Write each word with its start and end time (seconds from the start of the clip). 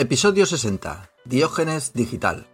Episodio 0.00 0.46
60. 0.46 1.10
Diógenes 1.26 1.92
Digital. 1.92 2.46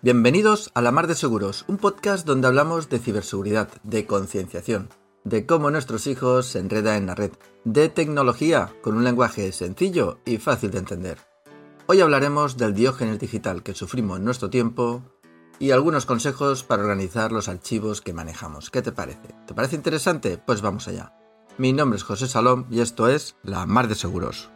Bienvenidos 0.00 0.70
a 0.72 0.80
La 0.80 0.90
Mar 0.90 1.06
de 1.06 1.14
Seguros, 1.14 1.66
un 1.68 1.76
podcast 1.76 2.26
donde 2.26 2.46
hablamos 2.46 2.88
de 2.88 2.98
ciberseguridad, 2.98 3.68
de 3.82 4.06
concienciación, 4.06 4.88
de 5.22 5.44
cómo 5.44 5.70
nuestros 5.70 6.06
hijos 6.06 6.46
se 6.46 6.60
enredan 6.60 6.96
en 6.96 7.06
la 7.06 7.14
red, 7.14 7.32
de 7.64 7.90
tecnología 7.90 8.72
con 8.80 8.96
un 8.96 9.04
lenguaje 9.04 9.52
sencillo 9.52 10.20
y 10.24 10.38
fácil 10.38 10.70
de 10.70 10.78
entender. 10.78 11.18
Hoy 11.84 12.00
hablaremos 12.00 12.56
del 12.56 12.72
Diógenes 12.72 13.18
Digital 13.18 13.62
que 13.62 13.74
sufrimos 13.74 14.16
en 14.16 14.24
nuestro 14.24 14.48
tiempo 14.48 15.02
y 15.58 15.72
algunos 15.72 16.06
consejos 16.06 16.64
para 16.64 16.84
organizar 16.84 17.32
los 17.32 17.48
archivos 17.48 18.00
que 18.00 18.14
manejamos. 18.14 18.70
¿Qué 18.70 18.80
te 18.80 18.92
parece? 18.92 19.34
¿Te 19.46 19.52
parece 19.52 19.76
interesante? 19.76 20.38
Pues 20.38 20.62
vamos 20.62 20.88
allá. 20.88 21.12
Mi 21.58 21.74
nombre 21.74 21.98
es 21.98 22.02
José 22.02 22.28
Salom 22.28 22.64
y 22.70 22.80
esto 22.80 23.08
es 23.08 23.36
La 23.42 23.66
Mar 23.66 23.88
de 23.88 23.94
Seguros. 23.94 24.53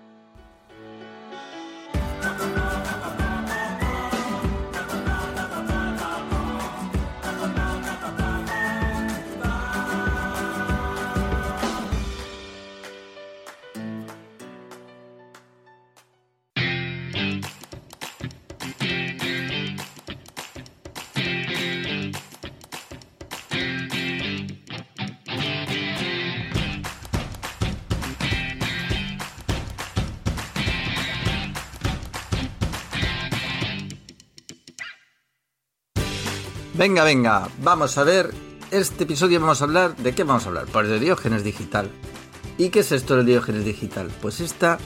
Venga, 36.79 37.03
venga, 37.03 37.49
vamos 37.61 37.99
a 37.99 38.05
ver. 38.05 38.33
Este 38.71 39.03
episodio 39.03 39.41
vamos 39.41 39.61
a 39.61 39.65
hablar. 39.65 39.97
¿De 39.97 40.15
qué 40.15 40.23
vamos 40.23 40.45
a 40.45 40.49
hablar? 40.49 40.67
Pues 40.73 40.87
de 40.87 41.01
Diógenes 41.01 41.43
Digital. 41.43 41.91
¿Y 42.57 42.69
qué 42.69 42.81
es 42.81 42.93
esto 42.93 43.17
del 43.17 43.27
Diógenes 43.27 43.65
Digital? 43.65 44.09
Pues 44.23 44.39
esta 44.39 44.79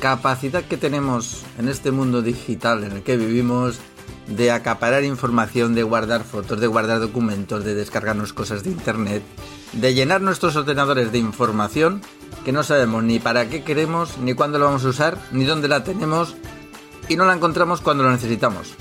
capacidad 0.00 0.64
que 0.64 0.78
tenemos 0.78 1.44
en 1.58 1.68
este 1.68 1.90
mundo 1.90 2.22
digital 2.22 2.84
en 2.84 2.92
el 2.92 3.02
que 3.02 3.18
vivimos 3.18 3.80
de 4.28 4.50
acaparar 4.50 5.04
información, 5.04 5.74
de 5.74 5.82
guardar 5.82 6.24
fotos, 6.24 6.58
de 6.58 6.68
guardar 6.68 7.00
documentos, 7.00 7.64
de 7.64 7.74
descargarnos 7.74 8.32
cosas 8.32 8.64
de 8.64 8.70
internet, 8.70 9.22
de 9.74 9.92
llenar 9.92 10.22
nuestros 10.22 10.56
ordenadores 10.56 11.12
de 11.12 11.18
información 11.18 12.00
que 12.46 12.52
no 12.52 12.62
sabemos 12.62 13.02
ni 13.02 13.18
para 13.18 13.50
qué 13.50 13.62
queremos, 13.62 14.16
ni 14.16 14.32
cuándo 14.32 14.58
la 14.58 14.64
vamos 14.64 14.86
a 14.86 14.88
usar, 14.88 15.18
ni 15.32 15.44
dónde 15.44 15.68
la 15.68 15.84
tenemos 15.84 16.34
y 17.10 17.16
no 17.16 17.26
la 17.26 17.34
encontramos 17.34 17.82
cuando 17.82 18.04
lo 18.04 18.10
necesitamos. 18.10 18.74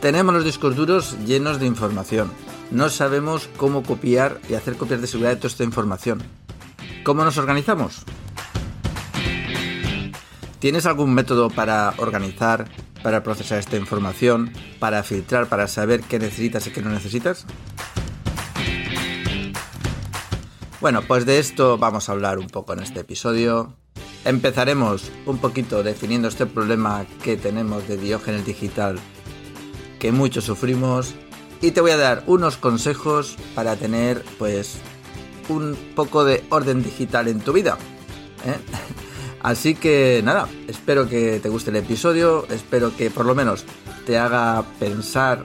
Tenemos 0.00 0.32
los 0.32 0.44
discos 0.44 0.76
duros 0.76 1.16
llenos 1.26 1.58
de 1.58 1.66
información. 1.66 2.30
No 2.70 2.88
sabemos 2.88 3.48
cómo 3.56 3.82
copiar 3.82 4.40
y 4.48 4.54
hacer 4.54 4.76
copias 4.76 5.00
de 5.00 5.08
seguridad 5.08 5.30
de 5.30 5.36
toda 5.36 5.48
esta 5.48 5.64
información. 5.64 6.22
¿Cómo 7.02 7.24
nos 7.24 7.36
organizamos? 7.36 8.04
¿Tienes 10.60 10.86
algún 10.86 11.14
método 11.14 11.50
para 11.50 11.94
organizar, 11.96 12.68
para 13.02 13.24
procesar 13.24 13.58
esta 13.58 13.76
información, 13.76 14.52
para 14.78 15.02
filtrar, 15.02 15.48
para 15.48 15.66
saber 15.66 16.02
qué 16.02 16.20
necesitas 16.20 16.68
y 16.68 16.70
qué 16.70 16.80
no 16.80 16.90
necesitas? 16.90 17.44
Bueno, 20.80 21.02
pues 21.02 21.26
de 21.26 21.40
esto 21.40 21.76
vamos 21.76 22.08
a 22.08 22.12
hablar 22.12 22.38
un 22.38 22.46
poco 22.46 22.72
en 22.72 22.80
este 22.80 23.00
episodio. 23.00 23.74
Empezaremos 24.24 25.10
un 25.26 25.38
poquito 25.38 25.82
definiendo 25.82 26.28
este 26.28 26.46
problema 26.46 27.04
que 27.24 27.36
tenemos 27.36 27.88
de 27.88 27.96
Diógenes 27.96 28.46
digital 28.46 29.00
que 29.98 30.12
muchos 30.12 30.44
sufrimos 30.44 31.14
y 31.60 31.72
te 31.72 31.80
voy 31.80 31.90
a 31.90 31.96
dar 31.96 32.22
unos 32.26 32.56
consejos 32.56 33.36
para 33.54 33.76
tener 33.76 34.24
pues 34.38 34.76
un 35.48 35.76
poco 35.94 36.24
de 36.24 36.44
orden 36.50 36.82
digital 36.82 37.28
en 37.28 37.40
tu 37.40 37.52
vida. 37.52 37.78
¿eh? 38.44 38.56
Así 39.42 39.74
que 39.74 40.20
nada, 40.24 40.48
espero 40.66 41.08
que 41.08 41.40
te 41.40 41.48
guste 41.48 41.70
el 41.70 41.76
episodio, 41.76 42.46
espero 42.50 42.96
que 42.96 43.10
por 43.10 43.24
lo 43.24 43.34
menos 43.34 43.64
te 44.04 44.18
haga 44.18 44.64
pensar 44.78 45.42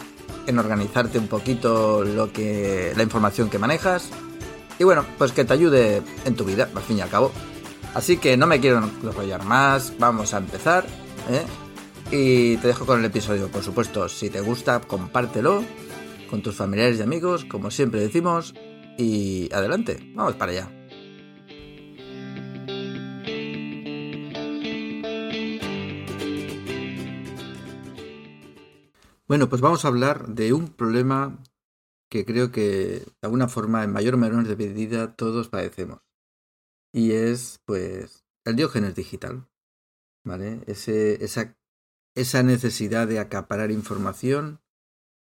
en 0.47 0.59
organizarte 0.59 1.19
un 1.19 1.27
poquito 1.27 2.03
lo 2.03 2.31
que 2.31 2.93
la 2.95 3.03
información 3.03 3.49
que 3.49 3.59
manejas 3.59 4.09
y 4.79 4.83
bueno, 4.83 5.05
pues 5.17 5.31
que 5.31 5.45
te 5.45 5.53
ayude 5.53 6.01
en 6.25 6.35
tu 6.35 6.43
vida, 6.43 6.69
al 6.73 6.81
fin 6.81 6.97
y 6.97 7.01
al 7.01 7.09
cabo. 7.09 7.31
Así 7.93 8.17
que 8.17 8.35
no 8.37 8.47
me 8.47 8.59
quiero 8.59 8.79
enrollar 8.79 9.45
más, 9.45 9.93
vamos 9.99 10.33
a 10.33 10.37
empezar. 10.37 10.85
¿eh? 11.29 11.43
Y 12.11 12.57
te 12.57 12.67
dejo 12.67 12.85
con 12.85 12.99
el 12.99 13.05
episodio, 13.05 13.49
por 13.49 13.63
supuesto. 13.63 14.07
Si 14.07 14.29
te 14.29 14.41
gusta, 14.41 14.79
compártelo 14.81 15.63
con 16.29 16.41
tus 16.41 16.55
familiares 16.55 16.99
y 16.99 17.01
amigos, 17.01 17.45
como 17.45 17.71
siempre 17.71 18.01
decimos. 18.01 18.53
Y 18.97 19.49
adelante, 19.53 20.11
vamos 20.15 20.35
para 20.35 20.51
allá. 20.51 20.83
Bueno, 29.27 29.49
pues 29.49 29.61
vamos 29.61 29.83
a 29.83 29.87
hablar 29.87 30.27
de 30.27 30.53
un 30.53 30.67
problema 30.67 31.39
que 32.07 32.25
creo 32.25 32.51
que 32.51 32.61
de 32.61 33.23
alguna 33.23 33.47
forma, 33.47 33.83
en 33.83 33.91
mayor 33.91 34.13
o 34.13 34.17
menor 34.17 34.45
de 34.45 34.55
medida, 34.55 35.15
todos 35.15 35.49
padecemos. 35.49 36.01
Y 36.91 37.13
es, 37.13 37.59
pues, 37.65 38.23
el 38.45 38.55
diógenes 38.55 38.93
digital. 38.93 39.47
¿Vale? 40.23 40.61
Ese, 40.67 41.23
esa 41.23 41.57
esa 42.15 42.43
necesidad 42.43 43.07
de 43.07 43.19
acaparar 43.19 43.71
información 43.71 44.59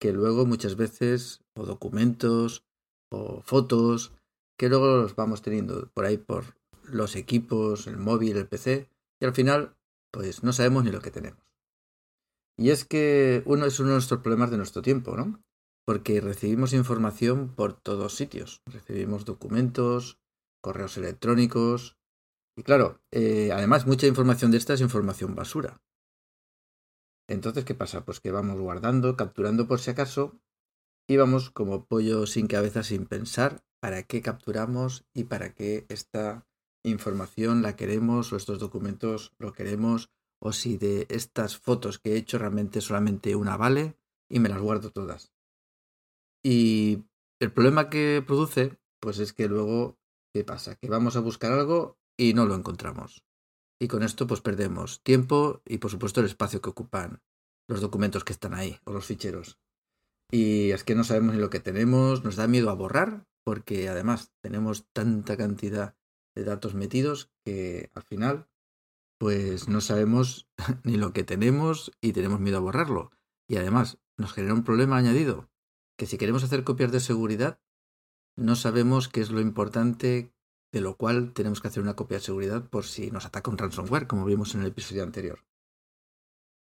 que 0.01 0.13
luego 0.13 0.47
muchas 0.47 0.77
veces, 0.77 1.45
o 1.55 1.65
documentos, 1.65 2.65
o 3.11 3.41
fotos, 3.43 4.13
que 4.59 4.69
luego 4.69 4.97
los 4.97 5.15
vamos 5.15 5.43
teniendo 5.43 5.91
por 5.95 6.05
ahí 6.05 6.19
por 6.19 6.57
los 6.83 7.15
equipos, 7.15 7.87
el 7.87 7.99
móvil, 7.99 8.37
el 8.37 8.49
PC, 8.49 8.89
y 9.21 9.25
al 9.25 9.33
final, 9.33 9.77
pues 10.13 10.43
no 10.43 10.53
sabemos 10.53 10.83
ni 10.85 10.91
lo 10.91 11.01
que 11.01 11.13
tenemos. 11.13 11.43
Y 12.59 12.71
es 12.71 12.85
que 12.85 13.43
uno 13.47 13.67
es 13.67 13.79
uno 13.81 13.91
de 13.91 13.95
nuestros 13.95 14.21
problemas 14.21 14.51
de 14.51 14.57
nuestro 14.57 14.83
tiempo, 14.83 15.17
¿no? 15.17 15.43
Porque 15.87 16.21
recibimos 16.21 16.73
información 16.73 17.55
por 17.55 17.73
todos 17.73 18.15
sitios. 18.15 18.63
Recibimos 18.67 19.25
documentos, 19.25 20.19
correos 20.61 20.97
electrónicos. 20.97 21.97
Y 22.57 22.63
claro, 22.63 23.01
eh, 23.11 23.51
además 23.53 23.87
mucha 23.87 24.07
información 24.07 24.51
de 24.51 24.59
esta 24.59 24.75
es 24.75 24.81
información 24.81 25.35
basura. 25.35 25.81
Entonces, 27.33 27.65
¿qué 27.65 27.75
pasa? 27.75 28.05
Pues 28.05 28.21
que 28.21 28.31
vamos 28.31 28.61
guardando, 28.61 29.17
capturando 29.17 29.67
por 29.67 29.81
si 29.81 29.91
acaso, 29.91 30.39
y 31.09 31.17
vamos 31.17 31.49
como 31.51 31.87
pollo 31.87 32.27
sin 32.27 32.47
cabeza, 32.47 32.83
sin 32.83 33.07
pensar 33.07 33.65
para 33.81 34.03
qué 34.03 34.21
capturamos 34.21 35.07
y 35.15 35.25
para 35.25 35.55
qué 35.55 35.87
esta 35.89 36.47
información 36.85 37.63
la 37.63 37.75
queremos 37.75 38.33
o 38.33 38.37
estos 38.37 38.59
documentos 38.59 39.33
lo 39.39 39.55
queremos 39.55 40.11
o 40.43 40.53
si 40.53 40.77
de 40.77 41.07
estas 41.09 41.57
fotos 41.57 41.99
que 41.99 42.13
he 42.13 42.17
hecho 42.17 42.37
realmente 42.37 42.83
solamente 42.83 43.35
una 43.35 43.57
vale 43.57 43.97
y 44.29 44.39
me 44.39 44.51
las 44.51 44.61
guardo 44.61 44.91
todas. 44.91 45.33
Y 46.45 47.05
el 47.41 47.51
problema 47.51 47.89
que 47.89 48.23
produce, 48.27 48.79
pues 49.01 49.19
es 49.21 49.33
que 49.33 49.49
luego, 49.49 49.97
¿qué 50.35 50.45
pasa? 50.45 50.77
Que 50.77 50.91
vamos 50.91 51.17
a 51.17 51.21
buscar 51.21 51.53
algo 51.53 51.97
y 52.19 52.35
no 52.35 52.45
lo 52.45 52.55
encontramos 52.55 53.25
y 53.83 53.89
con 53.89 54.05
esto 54.05 54.29
pues 54.29 54.41
perdemos 54.41 55.03
tiempo 55.03 55.61
y 55.67 55.79
por 55.79 55.91
supuesto 55.91 56.21
el 56.21 56.27
espacio 56.27 56.61
que 56.63 56.71
ocupan 56.71 57.21
los 57.67 57.81
documentos 57.81 58.23
que 58.23 58.33
están 58.33 58.55
ahí 58.55 58.79
o 58.85 58.93
los 58.93 59.07
ficheros. 59.07 59.59
Y 60.31 60.71
es 60.71 60.85
que 60.85 60.95
no 60.95 61.03
sabemos 61.03 61.35
ni 61.35 61.41
lo 61.41 61.51
que 61.51 61.59
tenemos, 61.59 62.23
nos 62.23 62.37
da 62.37 62.47
miedo 62.47 62.71
a 62.71 62.75
borrar 62.75 63.27
porque 63.45 63.89
además 63.89 64.33
tenemos 64.41 64.87
tanta 64.93 65.37
cantidad 65.37 65.97
de 66.37 66.45
datos 66.45 66.75
metidos 66.75 67.33
que 67.45 67.91
al 67.95 68.05
final 68.05 68.49
pues 69.19 69.69
no 69.69 69.81
sabemos 69.81 70.49
ni 70.85 70.97
lo 70.97 71.13
que 71.13 71.25
tenemos 71.25 71.91
y 72.01 72.13
tenemos 72.13 72.39
miedo 72.39 72.59
a 72.59 72.61
borrarlo. 72.61 73.11
Y 73.49 73.57
además 73.57 73.99
nos 74.17 74.33
genera 74.33 74.55
un 74.55 74.63
problema 74.63 74.97
añadido, 74.97 75.51
que 75.99 76.07
si 76.07 76.19
queremos 76.19 76.45
hacer 76.45 76.63
copias 76.63 76.93
de 76.93 77.01
seguridad, 77.01 77.61
no 78.37 78.55
sabemos 78.55 79.09
qué 79.09 79.23
es 79.23 79.31
lo 79.31 79.41
importante 79.41 80.32
de 80.73 80.81
lo 80.81 80.97
cual 80.97 81.33
tenemos 81.33 81.61
que 81.61 81.69
hacer 81.69 81.83
una 81.83 81.95
copia 81.95 82.17
de 82.17 82.25
seguridad 82.25 82.69
por 82.69 82.85
si 82.85 83.11
nos 83.11 83.27
ataca 83.27 83.51
un 83.51 83.59
ransomware, 83.59 84.07
como 84.07 84.25
vimos 84.25 84.55
en 84.55 84.63
el 84.63 84.69
episodio 84.69 85.03
anterior. 85.03 85.45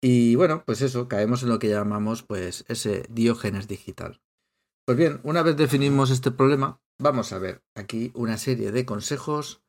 Y 0.01 0.35
bueno, 0.35 0.63
pues 0.65 0.81
eso, 0.81 1.07
caemos 1.07 1.41
en 1.41 1.49
lo 1.49 1.57
que 1.57 1.69
llamamos 1.69 2.21
pues 2.21 2.63
ese 2.67 3.05
diógenes 3.09 3.67
digital. 3.67 4.21
Pues 4.85 4.97
bien, 4.97 5.19
una 5.23 5.41
vez 5.41 5.57
definimos 5.57 6.11
este 6.11 6.31
problema, 6.31 6.79
vamos 6.99 7.33
a 7.33 7.39
ver 7.39 7.63
aquí 7.75 8.11
una 8.13 8.37
serie 8.37 8.71
de 8.71 8.85
consejos 8.85 9.63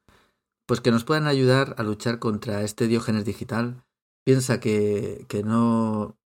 pues 0.66 0.82
que 0.82 0.90
nos 0.90 1.04
puedan 1.04 1.26
ayudar 1.26 1.74
a 1.78 1.82
luchar 1.82 2.18
contra 2.18 2.62
este 2.62 2.86
diógenes 2.86 3.24
digital. 3.24 3.82
Piensa 4.24 4.60
que, 4.60 5.24
que 5.28 5.42
no 5.42 6.18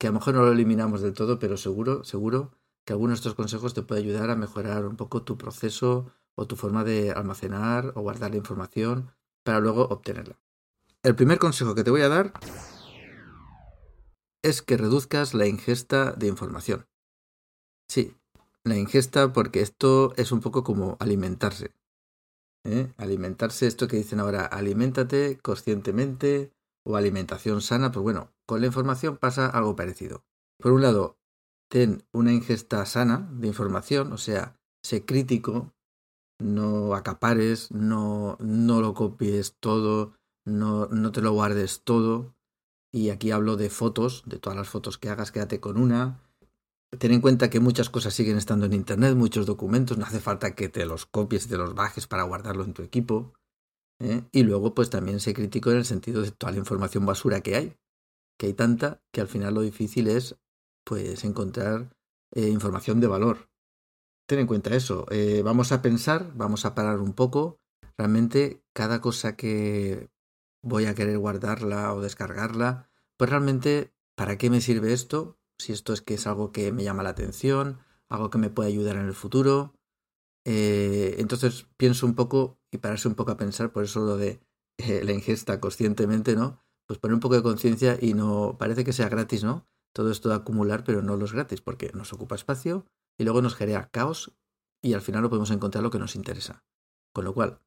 que 0.00 0.08
a 0.08 0.10
lo 0.10 0.18
mejor 0.18 0.34
no 0.34 0.42
lo 0.42 0.52
eliminamos 0.52 1.00
del 1.00 1.14
todo, 1.14 1.38
pero 1.38 1.56
seguro, 1.56 2.02
seguro 2.02 2.50
que 2.84 2.92
alguno 2.92 3.10
de 3.10 3.14
estos 3.14 3.34
consejos 3.34 3.72
te 3.72 3.82
puede 3.82 4.00
ayudar 4.00 4.30
a 4.30 4.36
mejorar 4.36 4.84
un 4.84 4.96
poco 4.96 5.22
tu 5.22 5.38
proceso 5.38 6.12
o 6.36 6.46
tu 6.46 6.56
forma 6.56 6.84
de 6.84 7.12
almacenar 7.12 7.92
o 7.94 8.02
guardar 8.02 8.30
la 8.30 8.36
información 8.36 9.10
para 9.44 9.60
luego 9.60 9.82
obtenerla. 9.82 10.38
El 11.02 11.14
primer 11.14 11.38
consejo 11.38 11.74
que 11.74 11.84
te 11.84 11.90
voy 11.90 12.00
a 12.00 12.08
dar 12.08 12.32
es 14.42 14.62
que 14.62 14.76
reduzcas 14.76 15.34
la 15.34 15.46
ingesta 15.46 16.12
de 16.12 16.26
información. 16.26 16.86
Sí, 17.88 18.16
la 18.62 18.76
ingesta 18.76 19.32
porque 19.32 19.60
esto 19.60 20.14
es 20.16 20.32
un 20.32 20.40
poco 20.40 20.64
como 20.64 20.96
alimentarse. 21.00 21.72
¿eh? 22.64 22.92
Alimentarse, 22.96 23.66
esto 23.66 23.88
que 23.88 23.98
dicen 23.98 24.20
ahora, 24.20 24.46
aliméntate 24.46 25.38
conscientemente 25.42 26.52
o 26.84 26.96
alimentación 26.96 27.60
sana, 27.60 27.92
pues 27.92 28.02
bueno, 28.02 28.32
con 28.46 28.60
la 28.60 28.66
información 28.66 29.16
pasa 29.16 29.46
algo 29.46 29.76
parecido. 29.76 30.24
Por 30.58 30.72
un 30.72 30.82
lado, 30.82 31.18
ten 31.68 32.04
una 32.12 32.32
ingesta 32.32 32.84
sana 32.86 33.28
de 33.32 33.48
información, 33.48 34.12
o 34.12 34.18
sea, 34.18 34.58
sé 34.82 35.04
crítico, 35.04 35.73
no 36.38 36.94
acapares, 36.94 37.70
no, 37.70 38.36
no 38.40 38.80
lo 38.80 38.94
copies 38.94 39.56
todo, 39.60 40.14
no, 40.44 40.86
no 40.86 41.12
te 41.12 41.20
lo 41.20 41.32
guardes 41.32 41.82
todo. 41.84 42.34
Y 42.92 43.10
aquí 43.10 43.30
hablo 43.30 43.56
de 43.56 43.70
fotos, 43.70 44.22
de 44.26 44.38
todas 44.38 44.56
las 44.56 44.68
fotos 44.68 44.98
que 44.98 45.08
hagas, 45.08 45.32
quédate 45.32 45.60
con 45.60 45.76
una. 45.78 46.20
Ten 46.98 47.12
en 47.12 47.20
cuenta 47.20 47.50
que 47.50 47.58
muchas 47.58 47.90
cosas 47.90 48.14
siguen 48.14 48.36
estando 48.36 48.66
en 48.66 48.72
Internet, 48.72 49.16
muchos 49.16 49.46
documentos, 49.46 49.98
no 49.98 50.04
hace 50.04 50.20
falta 50.20 50.54
que 50.54 50.68
te 50.68 50.86
los 50.86 51.06
copies 51.06 51.46
y 51.46 51.48
te 51.48 51.56
los 51.56 51.74
bajes 51.74 52.06
para 52.06 52.22
guardarlo 52.22 52.62
en 52.62 52.72
tu 52.72 52.82
equipo. 52.82 53.32
¿eh? 53.98 54.22
Y 54.30 54.44
luego, 54.44 54.74
pues 54.74 54.90
también 54.90 55.18
sé 55.18 55.34
crítico 55.34 55.70
en 55.70 55.78
el 55.78 55.84
sentido 55.84 56.22
de 56.22 56.30
toda 56.30 56.52
la 56.52 56.58
información 56.58 57.04
basura 57.04 57.40
que 57.40 57.56
hay, 57.56 57.76
que 58.38 58.46
hay 58.46 58.54
tanta 58.54 59.02
que 59.12 59.20
al 59.20 59.28
final 59.28 59.54
lo 59.54 59.62
difícil 59.62 60.06
es 60.08 60.36
pues 60.84 61.24
encontrar 61.24 61.96
eh, 62.32 62.48
información 62.48 63.00
de 63.00 63.06
valor. 63.06 63.48
Ten 64.26 64.38
en 64.38 64.46
cuenta 64.46 64.74
eso. 64.74 65.06
Eh, 65.10 65.42
vamos 65.44 65.72
a 65.72 65.82
pensar, 65.82 66.32
vamos 66.34 66.64
a 66.64 66.74
parar 66.74 67.00
un 67.00 67.12
poco. 67.12 67.60
Realmente 67.98 68.62
cada 68.72 69.00
cosa 69.00 69.36
que 69.36 70.10
voy 70.62 70.86
a 70.86 70.94
querer 70.94 71.18
guardarla 71.18 71.92
o 71.94 72.00
descargarla, 72.00 72.90
pues 73.18 73.30
realmente, 73.30 73.92
¿para 74.16 74.38
qué 74.38 74.50
me 74.50 74.60
sirve 74.60 74.92
esto? 74.92 75.38
Si 75.58 75.72
esto 75.72 75.92
es 75.92 76.00
que 76.00 76.14
es 76.14 76.26
algo 76.26 76.52
que 76.52 76.72
me 76.72 76.84
llama 76.84 77.02
la 77.02 77.10
atención, 77.10 77.78
algo 78.08 78.30
que 78.30 78.38
me 78.38 78.50
puede 78.50 78.70
ayudar 78.70 78.96
en 78.96 79.06
el 79.06 79.14
futuro. 79.14 79.74
Eh, 80.46 81.16
entonces 81.18 81.66
pienso 81.76 82.06
un 82.06 82.14
poco 82.14 82.58
y 82.70 82.78
pararse 82.78 83.08
un 83.08 83.14
poco 83.14 83.32
a 83.32 83.36
pensar, 83.36 83.72
por 83.72 83.84
eso 83.84 84.00
lo 84.00 84.16
de 84.16 84.40
la 84.78 85.12
ingesta 85.12 85.60
conscientemente, 85.60 86.34
¿no? 86.34 86.60
Pues 86.86 86.98
poner 86.98 87.14
un 87.14 87.20
poco 87.20 87.36
de 87.36 87.42
conciencia 87.42 87.98
y 88.00 88.14
no 88.14 88.56
parece 88.58 88.84
que 88.84 88.92
sea 88.92 89.08
gratis, 89.08 89.44
¿no? 89.44 89.66
todo 89.94 90.10
esto 90.10 90.28
de 90.28 90.34
acumular, 90.34 90.84
pero 90.84 91.00
no 91.00 91.16
los 91.16 91.32
gratis, 91.32 91.60
porque 91.62 91.90
nos 91.94 92.12
ocupa 92.12 92.34
espacio 92.34 92.84
y 93.18 93.24
luego 93.24 93.42
nos 93.42 93.54
genera 93.54 93.90
caos 93.90 94.34
y 94.82 94.94
al 94.94 95.00
final 95.00 95.22
no 95.22 95.30
podemos 95.30 95.50
encontrar 95.50 95.82
lo 95.82 95.90
que 95.90 95.98
nos 95.98 96.16
interesa. 96.16 96.64
Con 97.14 97.24
lo 97.24 97.32
cual, 97.32 97.60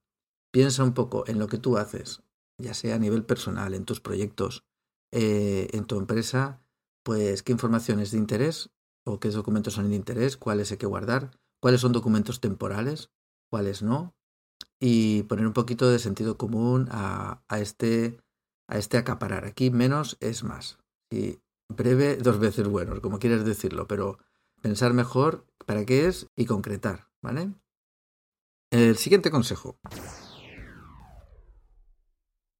piensa 0.51 0.83
un 0.83 0.93
poco 0.93 1.23
en 1.27 1.39
lo 1.39 1.47
que 1.47 1.57
tú 1.57 1.77
haces, 1.77 2.21
ya 2.57 2.73
sea 2.73 2.95
a 2.95 2.99
nivel 2.99 3.23
personal, 3.23 3.73
en 3.73 3.85
tus 3.85 4.01
proyectos, 4.01 4.65
eh, 5.11 5.67
en 5.71 5.85
tu 5.85 5.97
empresa, 5.97 6.61
pues 7.03 7.43
qué 7.43 7.53
información 7.53 7.99
es 7.99 8.11
de 8.11 8.17
interés 8.17 8.69
o 9.05 9.19
qué 9.19 9.29
documentos 9.29 9.75
son 9.75 9.89
de 9.89 9.95
interés, 9.95 10.37
cuáles 10.37 10.71
hay 10.71 10.77
que 10.77 10.85
guardar, 10.85 11.31
cuáles 11.61 11.81
son 11.81 11.93
documentos 11.93 12.41
temporales, 12.41 13.09
cuáles 13.49 13.81
no, 13.81 14.13
y 14.79 15.23
poner 15.23 15.47
un 15.47 15.53
poquito 15.53 15.89
de 15.89 15.99
sentido 15.99 16.37
común 16.37 16.87
a, 16.91 17.41
a 17.47 17.59
este, 17.59 18.19
a 18.67 18.77
este 18.77 18.97
acaparar. 18.97 19.45
Aquí 19.45 19.71
menos 19.71 20.17
es 20.19 20.43
más. 20.43 20.77
Si 21.09 21.41
breve 21.69 22.17
dos 22.17 22.39
veces 22.39 22.67
bueno, 22.67 23.01
como 23.01 23.19
quieres 23.19 23.45
decirlo, 23.45 23.87
pero 23.87 24.19
pensar 24.61 24.93
mejor 24.93 25.45
para 25.65 25.85
qué 25.85 26.07
es 26.07 26.27
y 26.35 26.45
concretar, 26.45 27.07
¿vale? 27.21 27.53
El 28.71 28.97
siguiente 28.97 29.31
consejo. 29.31 29.77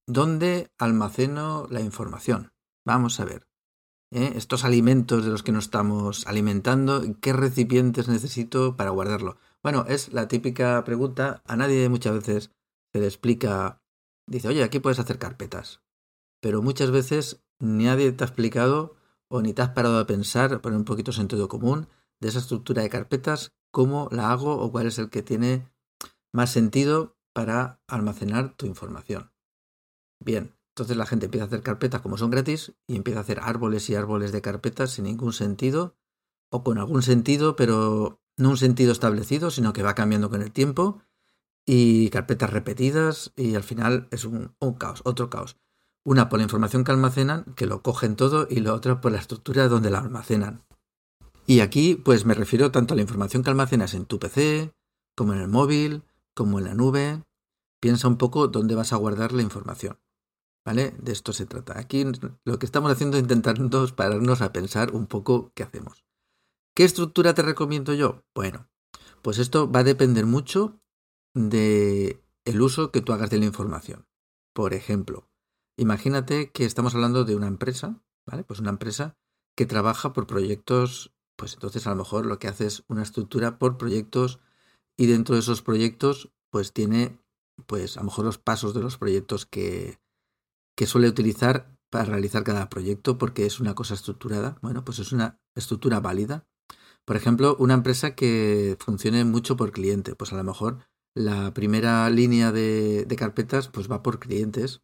¿Dónde 0.08 0.72
almaceno 0.78 1.68
la 1.70 1.82
información? 1.82 2.54
Vamos 2.86 3.20
a 3.20 3.26
ver. 3.26 3.48
¿eh? 4.12 4.34
Estos 4.36 4.64
alimentos 4.64 5.26
de 5.26 5.32
los 5.32 5.44
que 5.44 5.52
nos 5.52 5.66
estamos 5.66 6.26
alimentando, 6.28 7.04
¿qué 7.22 7.34
recipientes 7.34 8.08
necesito 8.08 8.78
para 8.78 8.92
guardarlo? 8.92 9.38
Bueno, 9.64 9.86
es 9.88 10.14
la 10.14 10.28
típica 10.28 10.84
pregunta. 10.84 11.42
A 11.46 11.56
nadie 11.56 11.90
muchas 11.90 12.14
veces 12.14 12.52
se 12.94 13.00
le 13.00 13.06
explica, 13.08 13.82
dice, 14.28 14.48
oye, 14.48 14.64
aquí 14.64 14.80
puedes 14.80 15.00
hacer 15.00 15.20
carpetas. 15.20 15.82
Pero 16.42 16.62
muchas 16.62 16.92
veces 16.92 17.44
nadie 17.60 18.12
te 18.12 18.24
ha 18.24 18.28
explicado 18.28 18.96
o 19.30 19.42
ni 19.42 19.54
te 19.54 19.62
has 19.62 19.70
parado 19.70 20.00
a 20.00 20.08
pensar, 20.08 20.62
poner 20.62 20.78
un 20.78 20.86
poquito 20.86 21.12
sentido 21.12 21.48
común, 21.48 21.88
de 22.20 22.30
esa 22.30 22.40
estructura 22.40 22.82
de 22.82 22.90
carpetas, 22.90 23.54
cómo 23.72 24.08
la 24.12 24.32
hago 24.32 24.58
o 24.58 24.72
cuál 24.72 24.88
es 24.88 24.98
el 25.00 25.10
que 25.10 25.22
tiene 25.22 25.70
más 26.34 26.52
sentido 26.52 27.18
para 27.34 27.82
almacenar 27.88 28.56
tu 28.56 28.66
información. 28.66 29.32
Bien, 30.20 30.56
entonces 30.70 30.98
la 30.98 31.06
gente 31.06 31.26
empieza 31.26 31.46
a 31.46 31.48
hacer 31.48 31.62
carpetas 31.62 32.02
como 32.02 32.18
son 32.18 32.32
gratis 32.32 32.74
y 32.88 32.96
empieza 32.96 33.20
a 33.20 33.24
hacer 33.24 33.40
árboles 33.42 33.90
y 33.90 33.96
árboles 33.96 34.32
de 34.32 34.42
carpetas 34.42 34.92
sin 34.92 35.06
ningún 35.06 35.34
sentido 35.34 35.96
o 36.52 36.64
con 36.64 36.78
algún 36.78 37.02
sentido, 37.02 37.56
pero 37.56 38.22
no 38.38 38.50
un 38.52 38.58
sentido 38.58 38.92
establecido, 38.92 39.52
sino 39.52 39.74
que 39.74 39.84
va 39.84 39.96
cambiando 39.96 40.30
con 40.30 40.42
el 40.42 40.52
tiempo 40.52 41.02
y 41.66 42.10
carpetas 42.10 42.50
repetidas 42.50 43.34
y 43.36 43.56
al 43.56 43.64
final 43.64 44.08
es 44.12 44.26
un, 44.26 44.56
un 44.60 44.74
caos, 44.74 45.02
otro 45.04 45.30
caos. 45.30 45.58
Una 46.08 46.30
por 46.30 46.40
la 46.40 46.44
información 46.44 46.86
que 46.86 46.94
almacenan, 46.94 47.44
que 47.58 47.66
lo 47.66 47.82
cogen 47.82 48.16
todo, 48.16 48.48
y 48.50 48.62
la 48.62 48.74
otra 48.74 49.02
por 49.02 49.12
la 49.12 49.18
estructura 49.18 49.68
donde 49.68 49.90
la 49.90 50.00
almacenan. 50.00 50.64
Y 51.46 51.60
aquí, 51.60 51.96
pues 51.96 52.24
me 52.24 52.34
refiero 52.34 52.72
tanto 52.72 52.94
a 52.94 52.96
la 52.96 53.02
información 53.02 53.44
que 53.44 53.50
almacenas 53.50 53.94
en 53.94 54.06
tu 54.06 54.18
PC, 54.18 54.72
como 55.18 55.34
en 55.34 55.42
el 55.42 55.50
móvil, 55.50 56.04
como 56.34 56.60
en 56.60 56.64
la 56.64 56.76
nube. 56.76 57.24
Piensa 57.82 58.08
un 58.08 58.18
poco 58.18 58.48
dónde 58.48 58.74
vas 58.74 58.94
a 58.94 58.96
guardar 58.96 59.34
la 59.34 59.42
información. 59.42 60.00
¿Vale? 60.66 60.96
De 60.98 61.12
esto 61.12 61.34
se 61.34 61.46
trata. 61.46 61.78
Aquí 61.78 62.06
lo 62.46 62.58
que 62.58 62.66
estamos 62.66 62.90
haciendo 62.90 63.18
es 63.18 63.24
intentando 63.24 63.86
pararnos 63.94 64.40
a 64.42 64.54
pensar 64.54 64.96
un 64.96 65.08
poco 65.08 65.52
qué 65.56 65.64
hacemos. 65.64 66.06
¿Qué 66.74 66.86
estructura 66.86 67.34
te 67.34 67.42
recomiendo 67.42 67.94
yo? 67.94 68.24
Bueno, 68.34 68.70
pues 69.22 69.40
esto 69.40 69.70
va 69.70 69.82
a 69.82 69.84
depender 69.84 70.26
mucho 70.26 70.80
de 71.34 72.24
el 72.46 72.62
uso 72.62 72.92
que 72.92 73.02
tú 73.02 73.12
hagas 73.12 73.30
de 73.30 73.40
la 73.40 73.46
información. 73.46 74.06
Por 74.54 74.74
ejemplo, 74.74 75.28
Imagínate 75.78 76.52
que 76.52 76.66
estamos 76.66 76.96
hablando 76.96 77.24
de 77.24 77.36
una 77.36 77.48
empresa, 77.48 78.02
¿vale? 78.26 78.44
Pues 78.44 78.60
una 78.60 78.72
empresa 78.72 79.16
que 79.56 79.68
trabaja 79.68 80.12
por 80.12 80.26
proyectos, 80.26 81.14
pues 81.38 81.54
entonces 81.54 81.86
a 81.86 81.92
lo 81.92 81.98
mejor 81.98 82.26
lo 82.26 82.40
que 82.40 82.48
hace 82.48 82.66
es 82.66 82.84
una 82.88 83.04
estructura 83.04 83.60
por 83.60 83.78
proyectos 83.78 84.40
y 84.98 85.06
dentro 85.06 85.36
de 85.36 85.42
esos 85.42 85.62
proyectos 85.62 86.32
pues 86.50 86.74
tiene 86.74 87.20
pues 87.68 87.98
a 87.98 88.00
lo 88.00 88.06
mejor 88.06 88.26
los 88.26 88.40
pasos 88.40 88.74
de 88.74 88.82
los 88.82 88.98
proyectos 88.98 89.46
que, 89.46 90.00
que 90.76 90.88
suele 90.88 91.08
utilizar 91.08 91.78
para 91.92 92.06
realizar 92.06 92.44
cada 92.44 92.70
proyecto 92.70 93.20
porque 93.20 93.46
es 93.46 93.60
una 93.60 93.76
cosa 93.76 93.94
estructurada. 93.94 94.58
Bueno, 94.64 94.84
pues 94.84 94.98
es 94.98 95.12
una 95.12 95.40
estructura 95.56 96.00
válida. 96.00 96.48
Por 97.06 97.16
ejemplo, 97.16 97.56
una 97.60 97.76
empresa 97.76 98.16
que 98.16 98.78
funcione 98.80 99.24
mucho 99.26 99.56
por 99.56 99.72
cliente, 99.72 100.16
pues 100.16 100.34
a 100.34 100.38
lo 100.38 100.44
mejor 100.44 100.80
la 101.16 101.54
primera 101.54 102.10
línea 102.10 102.52
de, 102.52 103.06
de 103.06 103.16
carpetas 103.16 103.70
pues 103.70 103.90
va 103.90 104.04
por 104.04 104.20
clientes 104.20 104.82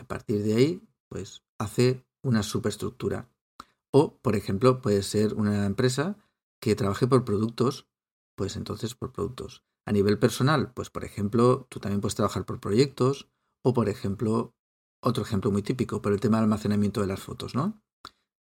a 0.00 0.06
partir 0.06 0.42
de 0.42 0.54
ahí, 0.54 0.88
pues 1.08 1.42
hace 1.58 2.04
una 2.22 2.42
superestructura. 2.42 3.28
O, 3.92 4.18
por 4.18 4.36
ejemplo, 4.36 4.80
puede 4.80 5.02
ser 5.02 5.34
una 5.34 5.66
empresa 5.66 6.16
que 6.60 6.74
trabaje 6.76 7.06
por 7.06 7.24
productos, 7.24 7.88
pues 8.36 8.56
entonces 8.56 8.94
por 8.94 9.12
productos. 9.12 9.64
A 9.86 9.92
nivel 9.92 10.18
personal, 10.18 10.72
pues 10.72 10.90
por 10.90 11.04
ejemplo, 11.04 11.66
tú 11.70 11.80
también 11.80 12.00
puedes 12.00 12.14
trabajar 12.14 12.44
por 12.44 12.60
proyectos 12.60 13.30
o, 13.64 13.74
por 13.74 13.88
ejemplo, 13.88 14.54
otro 15.02 15.22
ejemplo 15.22 15.50
muy 15.50 15.62
típico, 15.62 16.02
por 16.02 16.12
el 16.12 16.20
tema 16.20 16.36
del 16.36 16.44
almacenamiento 16.44 17.00
de 17.00 17.06
las 17.06 17.20
fotos, 17.20 17.54
¿no? 17.54 17.82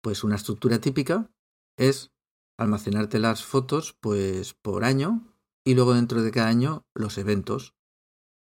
Pues 0.01 0.23
una 0.23 0.35
estructura 0.35 0.79
típica 0.79 1.31
es 1.77 2.11
almacenarte 2.57 3.19
las 3.19 3.45
fotos 3.45 3.93
pues 3.99 4.55
por 4.55 4.83
año 4.83 5.33
y 5.63 5.75
luego 5.75 5.93
dentro 5.93 6.23
de 6.23 6.31
cada 6.31 6.47
año 6.47 6.85
los 6.95 7.17
eventos. 7.17 7.76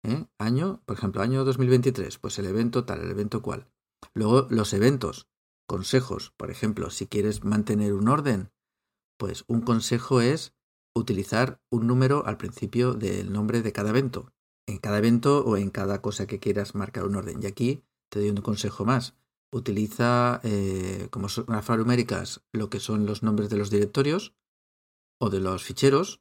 ¿Eh? 0.08 0.26
Año, 0.38 0.82
por 0.86 0.96
ejemplo, 0.96 1.22
año 1.22 1.44
2023, 1.44 2.18
pues 2.18 2.38
el 2.38 2.46
evento 2.46 2.84
tal, 2.84 3.00
el 3.00 3.10
evento 3.10 3.42
cual. 3.42 3.68
Luego 4.14 4.46
los 4.50 4.72
eventos, 4.72 5.28
consejos, 5.66 6.32
por 6.36 6.50
ejemplo, 6.50 6.90
si 6.90 7.06
quieres 7.06 7.44
mantener 7.44 7.92
un 7.92 8.08
orden, 8.08 8.50
pues 9.18 9.44
un 9.48 9.60
consejo 9.60 10.20
es 10.20 10.54
utilizar 10.94 11.60
un 11.70 11.86
número 11.86 12.26
al 12.26 12.36
principio 12.36 12.94
del 12.94 13.32
nombre 13.32 13.62
de 13.62 13.72
cada 13.72 13.90
evento. 13.90 14.32
En 14.66 14.78
cada 14.78 14.98
evento 14.98 15.44
o 15.44 15.56
en 15.56 15.70
cada 15.70 16.02
cosa 16.02 16.26
que 16.26 16.40
quieras 16.40 16.74
marcar 16.74 17.04
un 17.04 17.16
orden. 17.16 17.42
Y 17.42 17.46
aquí 17.46 17.84
te 18.10 18.20
doy 18.20 18.30
un 18.30 18.36
consejo 18.36 18.84
más. 18.84 19.14
Utiliza, 19.50 20.40
eh, 20.42 21.08
como 21.10 21.28
son 21.28 21.46
alfanuméricas, 21.48 22.42
lo 22.52 22.68
que 22.68 22.80
son 22.80 23.06
los 23.06 23.22
nombres 23.22 23.48
de 23.48 23.56
los 23.56 23.70
directorios 23.70 24.34
o 25.20 25.30
de 25.30 25.40
los 25.40 25.62
ficheros 25.62 26.20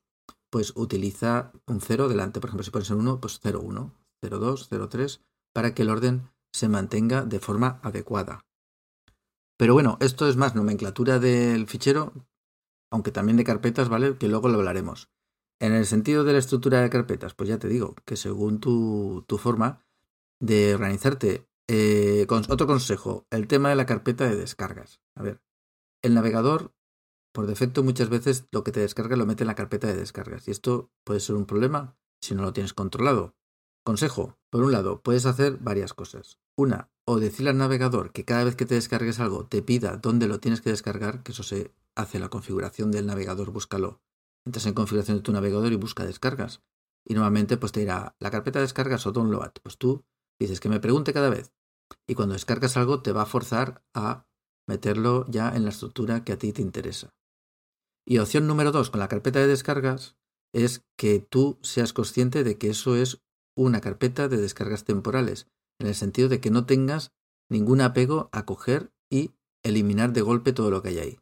pues 0.49 0.73
utiliza 0.75 1.51
un 1.65 1.81
0 1.81 2.07
delante. 2.07 2.39
Por 2.39 2.49
ejemplo, 2.49 2.63
si 2.63 2.71
pones 2.71 2.89
un 2.89 2.99
1, 2.99 3.19
pues 3.19 3.39
0, 3.41 3.61
1, 3.63 3.93
0, 4.21 4.39
2, 4.39 4.67
0, 4.69 4.89
3, 4.89 5.21
para 5.53 5.73
que 5.73 5.83
el 5.83 5.89
orden 5.89 6.29
se 6.53 6.69
mantenga 6.69 7.23
de 7.23 7.39
forma 7.39 7.79
adecuada. 7.83 8.41
Pero 9.57 9.73
bueno, 9.73 9.97
esto 10.01 10.27
es 10.27 10.37
más 10.37 10.55
nomenclatura 10.55 11.19
del 11.19 11.67
fichero, 11.67 12.13
aunque 12.91 13.11
también 13.11 13.37
de 13.37 13.43
carpetas, 13.43 13.89
¿vale? 13.89 14.17
Que 14.17 14.27
luego 14.27 14.49
lo 14.49 14.59
hablaremos. 14.59 15.09
En 15.59 15.73
el 15.73 15.85
sentido 15.85 16.23
de 16.23 16.33
la 16.33 16.39
estructura 16.39 16.81
de 16.81 16.89
carpetas, 16.89 17.33
pues 17.33 17.49
ya 17.49 17.57
te 17.57 17.67
digo 17.67 17.95
que 18.05 18.15
según 18.15 18.59
tu, 18.59 19.25
tu 19.27 19.37
forma, 19.37 19.83
de 20.39 20.75
organizarte. 20.75 21.47
Eh, 21.69 22.25
otro 22.29 22.67
consejo, 22.67 23.25
el 23.29 23.47
tema 23.47 23.69
de 23.69 23.75
la 23.75 23.85
carpeta 23.85 24.29
de 24.29 24.35
descargas. 24.35 25.01
A 25.15 25.23
ver, 25.23 25.41
el 26.03 26.13
navegador, 26.13 26.71
por 27.37 27.45
defecto, 27.45 27.83
muchas 27.83 28.09
veces 28.09 28.47
lo 28.51 28.63
que 28.63 28.71
te 28.71 28.79
descarga 28.79 29.15
lo 29.15 29.27
mete 29.27 29.43
en 29.43 29.47
la 29.47 29.53
carpeta 29.53 29.85
de 29.85 29.95
descargas. 29.95 30.47
Y 30.47 30.51
esto 30.51 30.89
puede 31.03 31.19
ser 31.19 31.35
un 31.35 31.45
problema 31.45 31.95
si 32.19 32.33
no 32.33 32.41
lo 32.41 32.51
tienes 32.51 32.73
controlado. 32.73 33.35
Consejo, 33.85 34.39
por 34.49 34.63
un 34.63 34.71
lado, 34.71 35.03
puedes 35.03 35.27
hacer 35.27 35.59
varias 35.59 35.93
cosas. 35.93 36.39
Una, 36.57 36.89
o 37.05 37.19
decirle 37.19 37.51
al 37.51 37.59
navegador 37.59 38.11
que 38.11 38.25
cada 38.25 38.43
vez 38.43 38.55
que 38.55 38.65
te 38.65 38.73
descargues 38.73 39.19
algo 39.19 39.45
te 39.45 39.61
pida 39.61 39.97
dónde 39.97 40.27
lo 40.27 40.39
tienes 40.39 40.61
que 40.61 40.71
descargar, 40.71 41.21
que 41.21 41.31
eso 41.31 41.43
se 41.43 41.75
hace 41.93 42.17
la 42.17 42.29
configuración 42.29 42.89
del 42.89 43.05
navegador, 43.05 43.51
búscalo. 43.51 44.01
Entras 44.43 44.65
en 44.65 44.73
configuración 44.73 45.17
de 45.17 45.21
tu 45.21 45.31
navegador 45.31 45.71
y 45.71 45.75
busca 45.75 46.05
descargas. 46.05 46.63
Y 47.05 47.13
nuevamente 47.13 47.57
pues 47.57 47.71
te 47.71 47.81
dirá 47.81 48.15
la 48.17 48.31
carpeta 48.31 48.57
de 48.57 48.63
descargas 48.63 49.05
o 49.05 49.11
download. 49.11 49.51
Pues 49.61 49.77
tú 49.77 50.03
dices 50.39 50.59
que 50.59 50.69
me 50.69 50.79
pregunte 50.79 51.13
cada 51.13 51.29
vez. 51.29 51.53
Y 52.07 52.15
cuando 52.15 52.33
descargas 52.33 52.77
algo 52.77 53.03
te 53.03 53.11
va 53.11 53.21
a 53.21 53.25
forzar 53.27 53.83
a 53.93 54.25
meterlo 54.67 55.27
ya 55.29 55.55
en 55.55 55.65
la 55.65 55.69
estructura 55.69 56.23
que 56.23 56.33
a 56.33 56.39
ti 56.39 56.51
te 56.51 56.63
interesa. 56.63 57.13
Y 58.09 58.19
opción 58.19 58.47
número 58.47 58.71
dos 58.71 58.89
con 58.89 59.01
la 59.01 59.09
carpeta 59.09 59.39
de 59.39 59.47
descargas 59.47 60.15
es 60.53 60.85
que 60.95 61.19
tú 61.19 61.59
seas 61.61 61.91
consciente 61.91 62.45
de 62.45 62.57
que 62.57 62.69
eso 62.69 62.95
es 62.95 63.21
una 63.53 63.81
carpeta 63.81 64.29
de 64.29 64.37
descargas 64.37 64.85
temporales 64.85 65.49
en 65.77 65.87
el 65.87 65.95
sentido 65.95 66.29
de 66.29 66.39
que 66.39 66.49
no 66.49 66.65
tengas 66.65 67.11
ningún 67.49 67.81
apego 67.81 68.29
a 68.31 68.45
coger 68.45 68.93
y 69.09 69.31
eliminar 69.61 70.13
de 70.13 70.21
golpe 70.21 70.53
todo 70.53 70.71
lo 70.71 70.81
que 70.81 70.89
hay 70.89 70.99
ahí. 70.99 71.19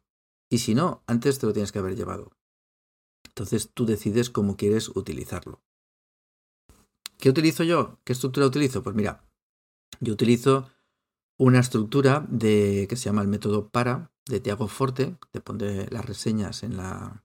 Y 0.48 0.58
si 0.58 0.76
no, 0.76 1.02
antes 1.08 1.40
te 1.40 1.46
lo 1.46 1.52
tienes 1.52 1.72
que 1.72 1.80
haber 1.80 1.96
llevado. 1.96 2.30
Entonces 3.26 3.72
tú 3.74 3.84
decides 3.84 4.30
cómo 4.30 4.56
quieres 4.56 4.88
utilizarlo. 4.90 5.60
¿Qué 7.18 7.30
utilizo 7.30 7.64
yo? 7.64 7.98
¿Qué 8.04 8.12
estructura 8.12 8.46
utilizo? 8.46 8.84
Pues 8.84 8.94
mira, 8.94 9.28
yo 9.98 10.12
utilizo 10.12 10.70
una 11.36 11.58
estructura 11.58 12.24
de, 12.30 12.86
que 12.88 12.94
se 12.94 13.06
llama 13.06 13.22
el 13.22 13.28
método 13.28 13.70
para 13.70 14.12
de 14.26 14.40
Tiago 14.40 14.68
Forte. 14.68 15.16
Te 15.30 15.40
pondré 15.40 15.88
las 15.90 16.04
reseñas 16.04 16.62
en, 16.62 16.76
la, 16.76 17.24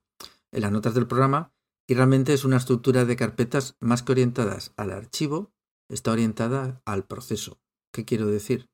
en 0.50 0.62
las 0.62 0.72
notas 0.72 0.94
del 0.94 1.06
programa. 1.06 1.52
Y 1.88 1.94
realmente 1.94 2.32
es 2.32 2.44
una 2.44 2.56
estructura 2.56 3.04
de 3.04 3.16
carpetas 3.16 3.76
más 3.80 4.02
que 4.02 4.12
orientadas 4.12 4.72
al 4.76 4.92
archivo, 4.92 5.52
está 5.88 6.12
orientada 6.12 6.80
al 6.84 7.04
proceso. 7.04 7.60
¿Qué 7.92 8.04
quiero 8.04 8.28
decir? 8.28 8.70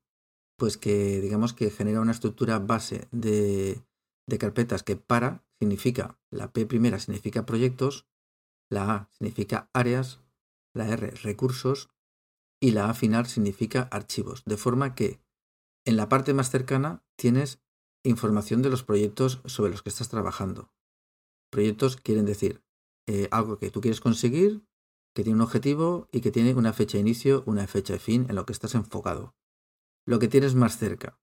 Pues 0.57 0.77
que 0.77 1.19
digamos 1.19 1.53
que 1.53 1.71
genera 1.71 2.01
una 2.01 2.11
estructura 2.11 2.59
base 2.59 3.07
de, 3.11 3.83
de 4.27 4.37
carpetas 4.37 4.83
que 4.83 4.95
para 4.95 5.43
significa, 5.59 6.19
la 6.29 6.53
P 6.53 6.65
primera 6.65 6.99
significa 6.99 7.45
proyectos, 7.45 8.07
la 8.69 8.93
A 8.93 9.09
significa 9.11 9.69
áreas, 9.73 10.21
la 10.73 10.87
R 10.87 11.11
recursos 11.23 11.89
y 12.61 12.71
la 12.71 12.89
A 12.89 12.93
final 12.93 13.25
significa 13.25 13.89
archivos. 13.91 14.43
De 14.45 14.57
forma 14.57 14.93
que 14.93 15.19
en 15.85 15.97
la 15.97 16.07
parte 16.07 16.33
más 16.33 16.51
cercana 16.51 17.03
tienes 17.17 17.59
información 18.03 18.61
de 18.61 18.69
los 18.69 18.83
proyectos 18.83 19.41
sobre 19.45 19.71
los 19.71 19.81
que 19.81 19.89
estás 19.89 20.09
trabajando. 20.09 20.71
Proyectos 21.51 21.97
quieren 21.97 22.25
decir 22.25 22.63
eh, 23.07 23.27
algo 23.31 23.57
que 23.57 23.71
tú 23.71 23.81
quieres 23.81 24.01
conseguir 24.01 24.63
que 25.15 25.23
tiene 25.23 25.37
un 25.37 25.41
objetivo 25.41 26.07
y 26.11 26.21
que 26.21 26.31
tiene 26.31 26.53
una 26.53 26.73
fecha 26.73 26.97
de 26.97 27.01
inicio, 27.01 27.43
una 27.45 27.67
fecha 27.67 27.93
de 27.93 27.99
fin 27.99 28.27
en 28.29 28.35
lo 28.35 28.45
que 28.45 28.53
estás 28.53 28.75
enfocado. 28.75 29.35
Lo 30.05 30.19
que 30.19 30.27
tienes 30.27 30.55
más 30.55 30.77
cerca. 30.77 31.19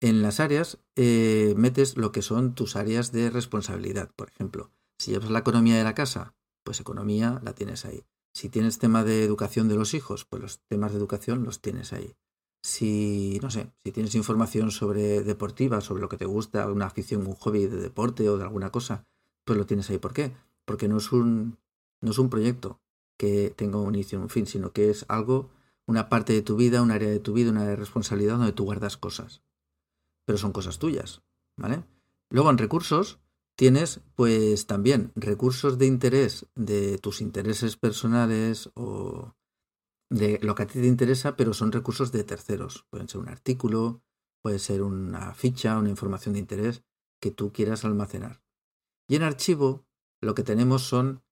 En 0.00 0.22
las 0.22 0.40
áreas 0.40 0.78
eh, 0.96 1.54
metes 1.56 1.96
lo 1.96 2.12
que 2.12 2.22
son 2.22 2.54
tus 2.54 2.76
áreas 2.76 3.12
de 3.12 3.30
responsabilidad. 3.30 4.10
Por 4.16 4.28
ejemplo, 4.28 4.72
si 4.98 5.12
llevas 5.12 5.30
la 5.30 5.38
economía 5.38 5.76
de 5.76 5.84
la 5.84 5.94
casa, 5.94 6.34
pues 6.64 6.80
economía 6.80 7.40
la 7.44 7.54
tienes 7.54 7.84
ahí. 7.84 8.04
Si 8.34 8.48
tienes 8.48 8.78
tema 8.78 9.04
de 9.04 9.24
educación 9.24 9.68
de 9.68 9.76
los 9.76 9.94
hijos, 9.94 10.24
pues 10.24 10.42
los 10.42 10.60
temas 10.68 10.92
de 10.92 10.98
educación 10.98 11.44
los 11.44 11.60
tienes 11.60 11.92
ahí. 11.92 12.16
Si, 12.62 13.38
no 13.42 13.50
sé, 13.50 13.72
si 13.84 13.92
tienes 13.92 14.14
información 14.14 14.70
sobre 14.70 15.22
deportiva, 15.22 15.80
sobre 15.80 16.00
lo 16.00 16.08
que 16.08 16.16
te 16.16 16.26
gusta, 16.26 16.70
una 16.70 16.86
afición, 16.86 17.26
un 17.26 17.34
hobby 17.34 17.66
de 17.66 17.78
deporte 17.78 18.28
o 18.28 18.38
de 18.38 18.44
alguna 18.44 18.70
cosa, 18.70 19.04
pues 19.44 19.58
lo 19.58 19.66
tienes 19.66 19.90
ahí. 19.90 19.98
¿Por 19.98 20.12
qué? 20.12 20.32
Porque 20.64 20.88
no 20.88 20.98
es 20.98 21.10
un, 21.10 21.58
no 22.00 22.10
es 22.12 22.18
un 22.18 22.30
proyecto, 22.30 22.80
que 23.22 23.52
tenga 23.56 23.78
un 23.78 23.94
inicio 23.94 24.18
y 24.18 24.22
un 24.22 24.28
fin, 24.28 24.46
sino 24.46 24.72
que 24.72 24.90
es 24.90 25.04
algo, 25.08 25.50
una 25.86 26.08
parte 26.08 26.32
de 26.32 26.42
tu 26.42 26.56
vida, 26.56 26.82
un 26.82 26.90
área 26.90 27.08
de 27.08 27.20
tu 27.20 27.32
vida, 27.32 27.50
una 27.50 27.60
área 27.60 27.70
de 27.70 27.76
responsabilidad 27.76 28.36
donde 28.36 28.52
tú 28.52 28.64
guardas 28.64 28.96
cosas. 28.96 29.42
Pero 30.24 30.38
son 30.38 30.52
cosas 30.52 30.78
tuyas, 30.78 31.22
¿vale? 31.56 31.84
Luego 32.30 32.50
en 32.50 32.58
recursos 32.58 33.20
tienes 33.56 34.00
pues 34.16 34.66
también 34.66 35.12
recursos 35.14 35.78
de 35.78 35.86
interés 35.86 36.46
de 36.54 36.98
tus 36.98 37.20
intereses 37.20 37.76
personales 37.76 38.70
o 38.74 39.34
de 40.12 40.38
lo 40.42 40.54
que 40.54 40.64
a 40.64 40.66
ti 40.66 40.80
te 40.80 40.86
interesa, 40.86 41.36
pero 41.36 41.54
son 41.54 41.72
recursos 41.72 42.12
de 42.12 42.22
terceros. 42.22 42.86
Pueden 42.90 43.08
ser 43.08 43.20
un 43.20 43.28
artículo, 43.28 44.02
puede 44.42 44.58
ser 44.58 44.82
una 44.82 45.34
ficha, 45.34 45.78
una 45.78 45.88
información 45.88 46.34
de 46.34 46.40
interés 46.40 46.84
que 47.20 47.30
tú 47.30 47.52
quieras 47.52 47.84
almacenar. 47.84 48.42
Y 49.08 49.16
en 49.16 49.22
archivo 49.22 49.86
lo 50.20 50.34
que 50.34 50.42
tenemos 50.42 50.82
son 50.82 51.22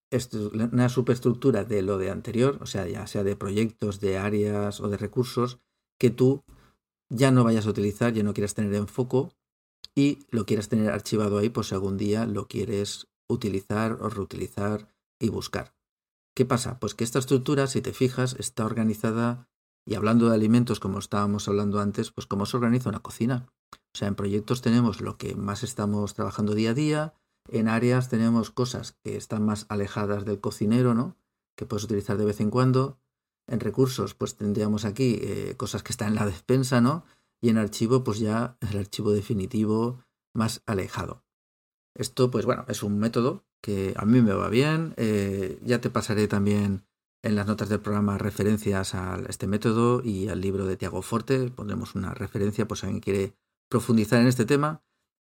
una 0.43 0.89
superestructura 0.89 1.65
de 1.65 1.83
lo 1.83 1.99
de 1.99 2.11
anterior, 2.11 2.59
o 2.61 2.67
sea, 2.67 2.89
ya 2.89 3.07
sea 3.07 3.23
de 3.23 3.37
proyectos, 3.37 4.01
de 4.01 4.19
áreas 4.19 4.81
o 4.81 4.89
de 4.89 4.97
recursos, 4.97 5.61
que 5.99 6.11
tú 6.11 6.43
ya 7.11 7.31
no 7.31 7.45
vayas 7.45 7.67
a 7.67 7.71
utilizar, 7.71 8.13
ya 8.13 8.23
no 8.23 8.33
quieras 8.35 8.55
tener 8.55 8.75
en 8.75 8.89
foco 8.89 9.33
y 9.95 10.27
lo 10.31 10.47
quieras 10.47 10.69
tener 10.69 10.91
archivado 10.91 11.39
ahí, 11.39 11.51
pues 11.51 11.69
si 11.69 11.75
algún 11.75 11.97
día 11.97 12.27
lo 12.27 12.49
quieres 12.49 13.09
utilizar 13.29 13.99
o 14.01 14.09
reutilizar 14.09 14.93
y 15.21 15.29
buscar. 15.29 15.80
¿Qué 16.35 16.45
pasa? 16.45 16.79
Pues 16.79 16.95
que 16.95 17.05
esta 17.05 17.19
estructura, 17.19 17.67
si 17.67 17.83
te 17.83 17.93
fijas, 17.93 18.37
está 18.39 18.65
organizada, 18.65 19.49
y 19.85 19.95
hablando 19.95 20.29
de 20.29 20.35
alimentos 20.35 20.81
como 20.81 20.99
estábamos 20.99 21.49
hablando 21.49 21.81
antes, 21.81 22.11
pues 22.13 22.27
cómo 22.27 22.47
se 22.47 22.57
organiza 22.57 22.89
una 22.89 23.01
cocina. 23.01 23.47
O 23.73 23.99
sea, 23.99 24.09
en 24.09 24.15
proyectos 24.15 24.63
tenemos 24.63 25.01
lo 25.01 25.17
que 25.17 25.35
más 25.35 25.63
estamos 25.63 26.15
trabajando 26.15 26.55
día 26.55 26.71
a 26.71 26.75
día, 26.75 27.15
en 27.49 27.69
áreas 27.69 28.09
tenemos 28.09 28.51
cosas 28.51 28.97
que 29.03 29.17
están 29.17 29.45
más 29.45 29.67
alejadas 29.69 30.25
del 30.25 30.41
cocinero, 30.41 30.95
¿no? 30.95 31.17
Que 31.57 31.67
puedes 31.67 31.85
utilizar 31.85 32.17
de 32.17 32.25
vez 32.25 32.41
en 32.41 32.51
cuando. 32.51 33.01
En 33.49 33.59
recursos, 33.59 34.15
pues 34.15 34.37
tendríamos 34.37 34.85
aquí 34.85 35.19
eh, 35.23 35.55
cosas 35.57 35.83
que 35.83 35.93
están 35.93 36.09
en 36.09 36.15
la 36.15 36.27
despensa, 36.27 36.81
¿no? 36.81 37.05
Y 37.41 37.49
en 37.49 37.59
archivo, 37.59 38.05
pues 38.05 38.21
ya 38.21 38.57
el 38.61 38.79
archivo 38.79 39.11
definitivo 39.11 40.05
más 40.33 40.63
alejado. 40.67 41.25
Esto, 41.95 42.31
pues 42.31 42.47
bueno, 42.47 42.65
es 42.69 42.85
un 42.85 42.99
método 42.99 43.45
que 43.61 43.95
a 43.97 44.05
mí 44.05 44.21
me 44.21 44.33
va 44.33 44.49
bien. 44.49 44.95
Eh, 44.97 45.59
ya 45.65 45.81
te 45.81 45.91
pasaré 45.91 46.29
también 46.29 46.85
en 47.23 47.35
las 47.37 47.47
notas 47.47 47.69
del 47.69 47.81
programa 47.81 48.19
referencias 48.19 48.95
a 48.95 49.21
este 49.29 49.47
método 49.47 50.03
y 50.03 50.29
al 50.29 50.41
libro 50.41 50.67
de 50.67 50.77
Tiago 50.77 51.03
Forte. 51.03 51.51
Pondremos 51.51 51.95
una 51.95 52.15
referencia 52.15 52.67
por 52.67 52.79
si 52.79 52.87
alguien 52.87 53.01
quiere 53.01 53.35
profundizar 53.69 54.21
en 54.21 54.27
este 54.27 54.47
tema. 54.47 54.83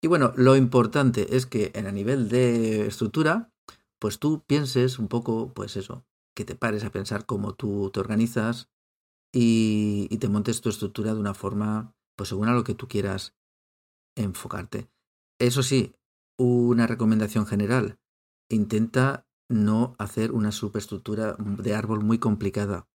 Y 0.02 0.08
bueno, 0.08 0.34
lo 0.36 0.56
importante 0.56 1.36
es 1.36 1.46
que 1.46 1.72
en 1.74 1.88
a 1.88 1.92
nivel 1.92 2.30
de 2.30 2.88
estructura, 2.88 3.52
pues 4.00 4.20
tú 4.20 4.44
pienses 4.46 4.98
un 4.98 5.08
poco, 5.08 5.54
pues 5.54 5.76
eso, 5.76 6.06
que 6.36 6.46
te 6.46 6.56
pares 6.56 6.86
a 6.86 6.92
pensar 6.92 7.26
cómo 7.26 7.54
tú 7.54 7.90
te 7.92 8.00
organizas 8.00 8.70
y, 9.34 10.08
y 10.10 10.18
te 10.18 10.30
montes 10.30 10.62
tu 10.62 10.70
estructura 10.70 11.14
de 11.14 11.20
una 11.20 11.34
forma, 11.34 11.94
pues 12.16 12.30
según 12.30 12.48
a 12.48 12.54
lo 12.54 12.64
que 12.64 12.76
tú 12.76 12.88
quieras 12.88 13.36
enfocarte. 14.16 14.90
Eso 15.38 15.64
sí, 15.64 15.94
una 16.38 16.88
recomendación 16.88 17.46
general, 17.46 18.00
intenta 18.50 19.28
no 19.48 19.96
hacer 19.98 20.32
una 20.32 20.52
superestructura 20.52 21.36
de 21.40 21.76
árbol 21.76 22.04
muy 22.04 22.20
complicada, 22.20 22.88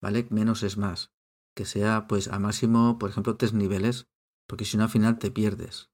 ¿vale? 0.00 0.26
Menos 0.30 0.62
es 0.62 0.76
más. 0.76 1.12
Que 1.54 1.64
sea, 1.64 2.06
pues, 2.08 2.28
a 2.28 2.38
máximo, 2.38 2.98
por 2.98 3.10
ejemplo, 3.10 3.36
tres 3.36 3.52
niveles, 3.52 4.08
porque 4.46 4.64
si 4.64 4.76
no, 4.76 4.84
al 4.84 4.90
final 4.90 5.18
te 5.18 5.30
pierdes 5.30 5.92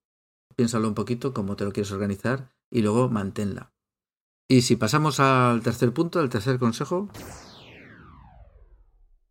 piénsalo 0.59 0.89
un 0.89 0.95
poquito 0.95 1.33
cómo 1.33 1.55
te 1.55 1.65
lo 1.65 1.71
quieres 1.71 1.93
organizar 1.93 2.53
y 2.69 2.83
luego 2.83 3.09
manténla. 3.09 3.73
Y 4.49 4.63
si 4.63 4.75
pasamos 4.75 5.21
al 5.21 5.63
tercer 5.63 5.95
punto, 5.95 6.19
al 6.19 6.31
tercer 6.31 6.59
consejo, 6.59 7.09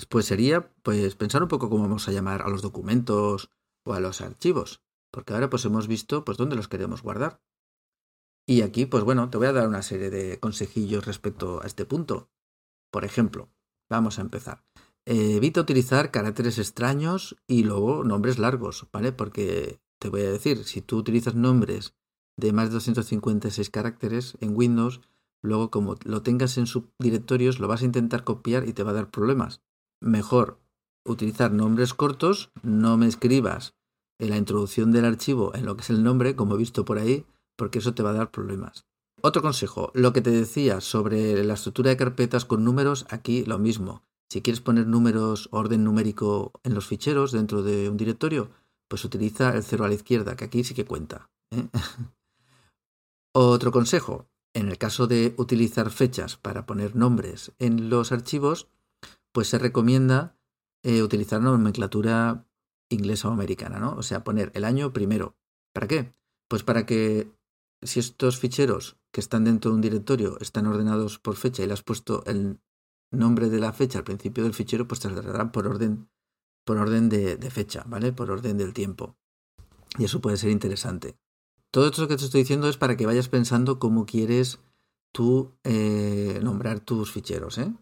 pues 0.07 0.25
sería 0.25 0.71
pues 0.83 1.15
pensar 1.15 1.43
un 1.43 1.49
poco 1.49 1.69
cómo 1.69 1.83
vamos 1.83 2.07
a 2.07 2.13
llamar 2.13 2.43
a 2.43 2.49
los 2.49 2.61
documentos 2.61 3.49
o 3.83 3.93
a 3.93 3.99
los 3.99 4.21
archivos, 4.21 4.85
porque 5.11 5.33
ahora 5.33 5.49
pues 5.49 5.65
hemos 5.65 5.89
visto 5.89 6.23
pues 6.23 6.37
dónde 6.37 6.55
los 6.55 6.69
queremos 6.69 7.01
guardar. 7.01 7.41
Y 8.49 8.61
aquí 8.61 8.85
pues 8.85 9.03
bueno, 9.03 9.29
te 9.29 9.37
voy 9.37 9.47
a 9.47 9.53
dar 9.53 9.67
una 9.67 9.81
serie 9.81 10.09
de 10.09 10.39
consejillos 10.39 11.05
respecto 11.05 11.61
a 11.61 11.67
este 11.67 11.85
punto. 11.85 12.29
Por 12.91 13.03
ejemplo, 13.03 13.49
vamos 13.89 14.17
a 14.17 14.21
empezar. 14.21 14.63
evita 15.05 15.61
utilizar 15.61 16.11
caracteres 16.11 16.57
extraños 16.57 17.35
y 17.45 17.63
luego 17.63 18.05
nombres 18.05 18.39
largos, 18.39 18.87
¿vale? 18.93 19.11
Porque 19.11 19.81
te 19.99 20.09
voy 20.09 20.21
a 20.21 20.31
decir, 20.31 20.63
si 20.63 20.81
tú 20.81 20.97
utilizas 20.97 21.35
nombres 21.35 21.93
de 22.37 22.53
más 22.53 22.69
de 22.69 22.75
256 22.75 23.69
caracteres 23.69 24.37
en 24.39 24.55
Windows, 24.55 25.01
luego 25.41 25.69
como 25.69 25.95
lo 26.05 26.23
tengas 26.23 26.57
en 26.57 26.67
subdirectorios 26.67 27.59
lo 27.59 27.67
vas 27.67 27.81
a 27.81 27.85
intentar 27.85 28.23
copiar 28.23 28.67
y 28.67 28.73
te 28.73 28.83
va 28.83 28.91
a 28.91 28.95
dar 28.95 29.11
problemas. 29.11 29.61
Mejor 29.99 30.59
utilizar 31.05 31.51
nombres 31.51 31.93
cortos, 31.93 32.51
no 32.63 32.97
me 32.97 33.07
escribas 33.07 33.75
en 34.19 34.29
la 34.29 34.37
introducción 34.37 34.91
del 34.91 35.05
archivo 35.05 35.53
en 35.53 35.65
lo 35.65 35.75
que 35.75 35.81
es 35.81 35.89
el 35.89 36.03
nombre, 36.03 36.35
como 36.35 36.55
he 36.55 36.57
visto 36.57 36.85
por 36.85 36.97
ahí, 36.97 37.25
porque 37.57 37.79
eso 37.79 37.93
te 37.93 38.03
va 38.03 38.11
a 38.11 38.13
dar 38.13 38.31
problemas. 38.31 38.85
Otro 39.21 39.41
consejo, 39.41 39.91
lo 39.93 40.13
que 40.13 40.21
te 40.21 40.29
decía 40.29 40.79
sobre 40.79 41.43
la 41.43 41.55
estructura 41.55 41.89
de 41.89 41.97
carpetas 41.97 42.45
con 42.45 42.63
números, 42.63 43.05
aquí 43.09 43.43
lo 43.45 43.57
mismo. 43.59 44.03
Si 44.29 44.41
quieres 44.41 44.61
poner 44.61 44.87
números, 44.87 45.49
orden 45.51 45.83
numérico 45.83 46.53
en 46.63 46.75
los 46.75 46.87
ficheros 46.87 47.31
dentro 47.31 47.63
de 47.63 47.89
un 47.89 47.97
directorio, 47.97 48.51
pues 48.87 49.03
utiliza 49.03 49.55
el 49.55 49.63
cero 49.63 49.85
a 49.85 49.87
la 49.87 49.95
izquierda, 49.95 50.35
que 50.35 50.45
aquí 50.45 50.63
sí 50.63 50.73
que 50.73 50.85
cuenta. 50.85 51.29
¿eh? 51.51 51.67
Otro 53.33 53.71
consejo, 53.71 54.29
en 54.53 54.69
el 54.69 54.77
caso 54.77 55.07
de 55.07 55.33
utilizar 55.37 55.89
fechas 55.91 56.37
para 56.37 56.65
poner 56.65 56.95
nombres 56.95 57.51
en 57.59 57.89
los 57.89 58.11
archivos, 58.11 58.67
pues 59.31 59.47
se 59.47 59.59
recomienda 59.59 60.37
eh, 60.83 61.01
utilizar 61.01 61.41
nomenclatura 61.41 62.45
inglesa 62.89 63.29
o 63.29 63.31
americana, 63.31 63.79
¿no? 63.79 63.95
O 63.95 64.03
sea, 64.03 64.23
poner 64.23 64.51
el 64.55 64.63
año 64.63 64.93
primero. 64.93 65.35
¿Para 65.73 65.87
qué? 65.87 66.13
Pues 66.47 66.63
para 66.63 66.85
que 66.85 67.31
si 67.81 67.99
estos 67.99 68.39
ficheros 68.39 68.97
que 69.11 69.21
están 69.21 69.43
dentro 69.43 69.71
de 69.71 69.75
un 69.75 69.81
directorio 69.81 70.37
están 70.39 70.67
ordenados 70.67 71.19
por 71.19 71.35
fecha 71.35 71.63
y 71.63 71.67
le 71.67 71.73
has 71.73 71.83
puesto 71.83 72.23
el 72.25 72.59
nombre 73.11 73.49
de 73.49 73.59
la 73.59 73.73
fecha 73.73 73.99
al 73.99 74.03
principio 74.03 74.43
del 74.43 74.53
fichero, 74.53 74.87
pues 74.87 74.99
te 74.99 75.07
ordenarán 75.07 75.51
por 75.51 75.67
orden, 75.67 76.09
por 76.63 76.77
orden 76.77 77.09
de, 77.09 77.37
fecha, 77.49 77.83
¿vale? 77.87 78.11
Por 78.13 78.31
orden 78.31 78.57
del 78.57 78.73
tiempo. 78.73 79.15
Y 79.97 80.05
eso 80.05 80.21
puede 80.21 80.37
ser 80.37 80.49
interesante. 80.49 81.17
Todo 81.71 81.87
esto 81.87 82.07
que 82.07 82.17
te 82.17 82.25
estoy 82.25 82.41
diciendo 82.41 82.69
es 82.69 82.77
para 82.77 82.97
que 82.97 83.05
vayas 83.05 83.29
pensando 83.29 83.79
cómo 83.79 84.05
quieres 84.05 84.59
tú 85.11 85.53
eh, 85.63 86.39
nombrar 86.43 86.79
tus 86.79 87.11
ficheros. 87.11 87.57
¿eh? 87.57 87.73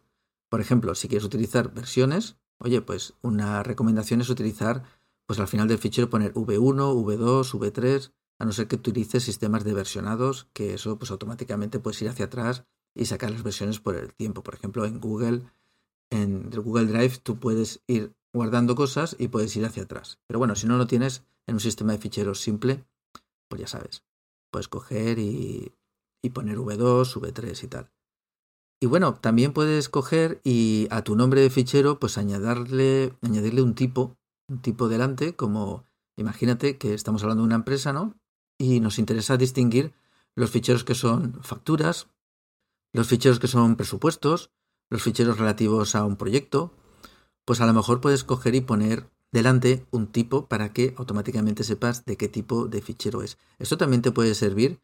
Por 0.50 0.62
ejemplo, 0.62 0.96
si 0.96 1.08
quieres 1.08 1.26
utilizar 1.26 1.74
versiones, 1.74 2.38
oye, 2.60 2.82
pues 2.82 3.14
una 3.22 3.64
recomendación 3.64 4.22
es 4.22 4.30
utilizar, 4.30 4.84
pues 5.26 5.40
al 5.40 5.48
final 5.48 5.68
del 5.68 5.78
fichero 5.78 6.10
poner 6.10 6.34
V1, 6.34 6.94
V2, 6.94 7.52
V3, 7.52 8.12
a 8.40 8.46
no 8.46 8.52
ser 8.52 8.68
que 8.68 8.76
utilices 8.76 9.24
sistemas 9.24 9.64
de 9.64 9.74
versionados, 9.74 10.48
que 10.54 10.74
eso 10.74 10.98
pues 10.98 11.12
automáticamente 11.12 11.80
puedes 11.80 12.02
ir 12.02 12.10
hacia 12.10 12.26
atrás 12.26 12.66
y 12.94 13.06
sacar 13.06 13.32
las 13.32 13.44
versiones 13.44 13.80
por 13.80 13.96
el 13.96 14.14
tiempo. 14.14 14.44
Por 14.44 14.56
ejemplo, 14.56 14.86
en 14.86 15.00
Google, 15.00 15.44
en 16.10 16.50
Google 16.50 16.86
Drive, 16.86 17.18
tú 17.24 17.40
puedes 17.40 17.82
ir 17.88 18.14
guardando 18.34 18.76
cosas 18.76 19.16
y 19.20 19.30
puedes 19.30 19.56
ir 19.56 19.66
hacia 19.66 19.84
atrás. 19.84 20.20
Pero 20.28 20.40
bueno, 20.40 20.56
si 20.56 20.68
no 20.68 20.78
lo 20.78 20.88
tienes 20.88 21.24
en 21.48 21.56
un 21.56 21.62
sistema 21.62 21.94
de 21.94 22.00
ficheros 22.00 22.42
simple, 22.42 22.86
pues 23.48 23.62
ya 23.62 23.68
sabes, 23.68 24.04
puedes 24.52 24.68
coger 24.68 25.20
y, 25.20 25.72
y 26.22 26.30
poner 26.32 26.58
V2, 26.58 27.16
V3 27.16 27.64
y 27.64 27.68
tal. 27.68 27.92
Y 28.82 28.88
bueno, 28.88 29.16
también 29.16 29.54
puedes 29.54 29.88
coger 29.90 30.42
y 30.44 30.88
a 30.92 31.04
tu 31.04 31.16
nombre 31.16 31.42
de 31.42 31.50
fichero, 31.50 32.00
pues 32.00 32.18
añadirle, 32.18 33.14
añadirle 33.22 33.62
un 33.62 33.74
tipo, 33.74 34.18
un 34.50 34.62
tipo 34.62 34.90
delante, 34.90 35.36
como 35.36 35.86
imagínate 36.18 36.78
que 36.78 36.94
estamos 36.94 37.24
hablando 37.24 37.44
de 37.44 37.48
una 37.48 37.56
empresa, 37.56 37.94
¿no? 37.94 38.16
Y 38.58 38.80
nos 38.80 39.00
interesa 39.00 39.38
distinguir 39.38 39.94
los 40.36 40.50
ficheros 40.50 40.84
que 40.84 40.96
son 40.96 41.42
facturas, 41.44 42.08
los 42.94 43.08
ficheros 43.08 43.40
que 43.40 43.48
son 43.48 43.76
presupuestos, 43.76 44.52
los 44.90 45.04
ficheros 45.04 45.38
relativos 45.38 45.96
a 45.96 46.06
un 46.06 46.16
proyecto, 46.16 46.74
pues 47.46 47.62
a 47.62 47.66
lo 47.66 47.74
mejor 47.74 48.02
puedes 48.02 48.24
coger 48.24 48.56
y 48.56 48.62
poner 48.62 49.10
delante 49.32 49.86
un 49.92 50.08
tipo 50.08 50.48
para 50.48 50.72
que 50.72 50.94
automáticamente 50.98 51.64
sepas 51.64 52.06
de 52.06 52.18
qué 52.18 52.28
tipo 52.28 52.68
de 52.68 52.82
fichero 52.82 53.22
es. 53.22 53.38
Esto 53.60 53.78
también 53.78 54.02
te 54.02 54.12
puede 54.12 54.34
servir 54.34 54.80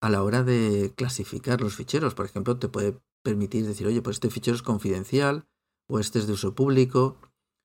a 0.00 0.08
la 0.08 0.22
hora 0.22 0.42
de 0.42 0.92
clasificar 0.96 1.60
los 1.60 1.76
ficheros. 1.76 2.14
Por 2.14 2.26
ejemplo, 2.26 2.58
te 2.58 2.68
puede 2.68 2.98
permitir 3.22 3.66
decir, 3.66 3.86
oye, 3.86 4.02
pues 4.02 4.16
este 4.16 4.30
fichero 4.30 4.56
es 4.56 4.62
confidencial, 4.62 5.46
o 5.88 5.98
este 5.98 6.18
es 6.18 6.26
de 6.26 6.32
uso 6.32 6.54
público, 6.54 7.18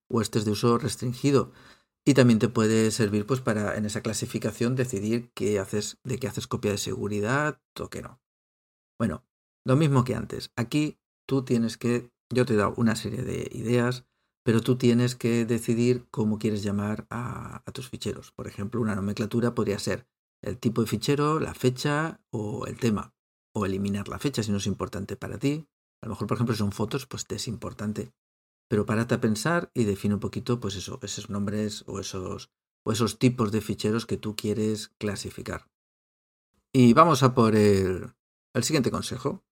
o 0.10 0.22
este 0.22 0.40
es 0.40 0.46
de 0.46 0.52
uso 0.52 0.78
restringido. 0.78 1.52
Y 2.08 2.14
también 2.14 2.40
te 2.40 2.48
puede 2.48 2.90
servir 2.92 3.26
pues 3.26 3.42
para 3.42 3.76
en 3.76 3.84
esa 3.84 4.00
clasificación 4.00 4.78
decidir 4.78 5.30
qué 5.34 5.60
haces, 5.60 5.98
de 6.06 6.18
qué 6.18 6.30
haces 6.30 6.48
copia 6.48 6.72
de 6.72 6.78
seguridad 6.78 7.60
o 7.78 7.90
qué 7.90 8.02
no. 8.02 8.22
Bueno, 8.98 9.26
lo 9.66 9.76
mismo 9.76 10.06
que 10.06 10.16
antes. 10.16 10.54
Aquí 10.56 11.02
tú 11.28 11.44
tienes 11.44 11.76
que, 11.76 12.10
yo 12.34 12.46
te 12.46 12.54
he 12.54 12.56
dado 12.56 12.74
una 12.78 12.96
serie 12.96 13.24
de 13.24 13.50
ideas, 13.52 14.06
pero 14.46 14.62
tú 14.62 14.78
tienes 14.78 15.16
que 15.16 15.44
decidir 15.44 16.08
cómo 16.10 16.40
quieres 16.40 16.64
llamar 16.64 17.08
a, 17.10 17.62
tus 17.74 17.90
ficheros. 17.90 18.32
Por 18.32 18.48
ejemplo, 18.48 18.80
una 18.80 18.96
nomenclatura 18.96 19.54
podría 19.54 19.78
ser 19.78 20.08
el 20.42 20.58
tipo 20.58 20.80
de 20.80 20.88
fichero, 20.88 21.42
la 21.42 21.56
fecha 21.56 22.22
o 22.30 22.68
el 22.68 22.78
tema. 22.78 23.14
O 23.54 23.66
eliminar 23.66 24.08
la 24.08 24.18
fecha 24.18 24.44
si 24.44 24.52
no 24.52 24.60
es 24.60 24.68
importante 24.68 25.18
para 25.18 25.40
ti. 25.40 25.68
A 26.02 26.06
lo 26.06 26.12
mejor, 26.12 26.28
por 26.28 26.38
ejemplo, 26.38 26.56
son 26.56 26.72
fotos, 26.72 27.06
pues 27.06 27.28
te 27.28 27.36
es 27.36 27.50
importante. 27.50 28.14
Pero 28.68 28.86
párate 28.86 29.16
a 29.16 29.22
pensar 29.22 29.72
y 29.74 29.86
define 29.86 30.16
un 30.16 30.20
poquito, 30.20 30.60
pues 30.60 30.76
eso, 30.76 31.00
esos 31.02 31.30
nombres 31.30 31.84
o 31.88 32.00
esos, 32.00 32.52
o 32.84 32.92
esos 32.92 33.18
tipos 33.18 33.52
de 33.52 33.62
ficheros 33.62 34.06
que 34.06 34.18
tú 34.18 34.36
quieres 34.36 34.90
clasificar. 34.98 35.70
Y 36.74 36.94
vamos 36.94 37.24
a 37.24 37.34
por 37.34 37.56
el, 37.56 38.14
el 38.54 38.64
siguiente 38.64 38.92
consejo. 38.92 39.46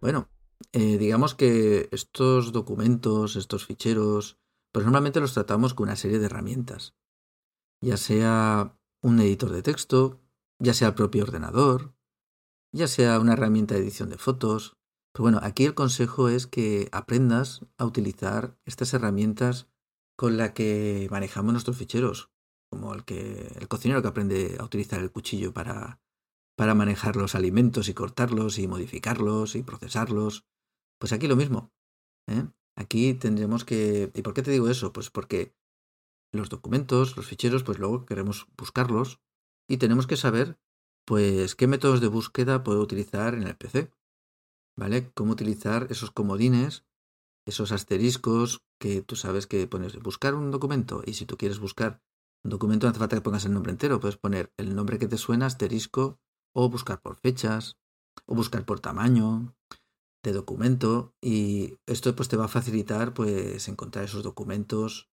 Bueno, 0.00 0.30
eh, 0.72 0.98
digamos 0.98 1.34
que 1.34 1.88
estos 1.90 2.52
documentos, 2.52 3.36
estos 3.36 3.66
ficheros, 3.66 4.38
pues 4.72 4.84
normalmente 4.84 5.20
los 5.20 5.34
tratamos 5.34 5.74
con 5.74 5.88
una 5.88 5.96
serie 5.96 6.18
de 6.18 6.26
herramientas, 6.26 6.94
ya 7.82 7.96
sea 7.96 8.78
un 9.02 9.20
editor 9.20 9.50
de 9.50 9.62
texto, 9.62 10.20
ya 10.58 10.74
sea 10.74 10.88
el 10.88 10.94
propio 10.94 11.24
ordenador, 11.24 11.94
ya 12.72 12.86
sea 12.86 13.18
una 13.18 13.32
herramienta 13.32 13.74
de 13.74 13.80
edición 13.80 14.10
de 14.10 14.18
fotos. 14.18 14.76
Pero 15.12 15.22
bueno, 15.22 15.40
aquí 15.42 15.64
el 15.64 15.74
consejo 15.74 16.28
es 16.28 16.46
que 16.46 16.88
aprendas 16.92 17.66
a 17.78 17.84
utilizar 17.84 18.56
estas 18.64 18.94
herramientas 18.94 19.68
con 20.16 20.36
las 20.36 20.52
que 20.52 21.08
manejamos 21.10 21.52
nuestros 21.52 21.76
ficheros, 21.76 22.30
como 22.70 22.94
el 22.94 23.04
que 23.04 23.52
el 23.58 23.68
cocinero 23.68 24.02
que 24.02 24.08
aprende 24.08 24.56
a 24.60 24.64
utilizar 24.64 25.00
el 25.00 25.10
cuchillo 25.10 25.52
para 25.52 26.00
para 26.60 26.74
manejar 26.74 27.16
los 27.16 27.34
alimentos 27.34 27.88
y 27.88 27.94
cortarlos 27.94 28.58
y 28.58 28.68
modificarlos 28.68 29.56
y 29.56 29.62
procesarlos. 29.62 30.44
Pues 30.98 31.14
aquí 31.14 31.26
lo 31.26 31.34
mismo. 31.34 31.72
¿eh? 32.26 32.46
Aquí 32.76 33.14
tendremos 33.14 33.64
que... 33.64 34.10
¿Y 34.14 34.20
por 34.20 34.34
qué 34.34 34.42
te 34.42 34.50
digo 34.50 34.68
eso? 34.68 34.92
Pues 34.92 35.08
porque 35.08 35.54
los 36.32 36.50
documentos, 36.50 37.16
los 37.16 37.26
ficheros, 37.26 37.64
pues 37.64 37.78
luego 37.78 38.04
queremos 38.04 38.46
buscarlos 38.58 39.22
y 39.70 39.78
tenemos 39.78 40.06
que 40.06 40.18
saber 40.18 40.58
pues 41.06 41.54
qué 41.54 41.66
métodos 41.66 42.02
de 42.02 42.08
búsqueda 42.08 42.62
puedo 42.62 42.82
utilizar 42.82 43.32
en 43.32 43.44
el 43.44 43.56
PC. 43.56 43.90
¿Vale? 44.80 45.12
Cómo 45.12 45.32
utilizar 45.32 45.88
esos 45.90 46.10
comodines, 46.10 46.86
esos 47.46 47.70
asteriscos 47.70 48.62
que 48.80 49.02
tú 49.02 49.14
sabes 49.14 49.46
que 49.46 49.66
pones 49.66 49.98
buscar 49.98 50.34
un 50.34 50.50
documento 50.50 51.02
y 51.04 51.12
si 51.12 51.26
tú 51.26 51.36
quieres 51.36 51.58
buscar 51.58 52.00
un 52.42 52.50
documento 52.50 52.86
no 52.86 52.90
hace 52.90 52.98
falta 52.98 53.16
que 53.16 53.20
pongas 53.20 53.44
el 53.44 53.52
nombre 53.52 53.72
entero, 53.72 54.00
puedes 54.00 54.16
poner 54.16 54.54
el 54.56 54.74
nombre 54.74 54.98
que 54.98 55.06
te 55.06 55.18
suena, 55.18 55.44
asterisco, 55.44 56.18
o 56.56 56.70
buscar 56.70 57.02
por 57.02 57.16
fechas, 57.16 57.76
o 58.24 58.34
buscar 58.34 58.64
por 58.64 58.80
tamaño 58.80 59.54
de 60.24 60.32
documento 60.32 61.14
y 61.20 61.76
esto 61.86 62.16
pues 62.16 62.30
te 62.30 62.38
va 62.38 62.46
a 62.46 62.48
facilitar 62.48 63.12
pues 63.12 63.68
encontrar 63.68 64.06
esos 64.06 64.22
documentos 64.22 65.10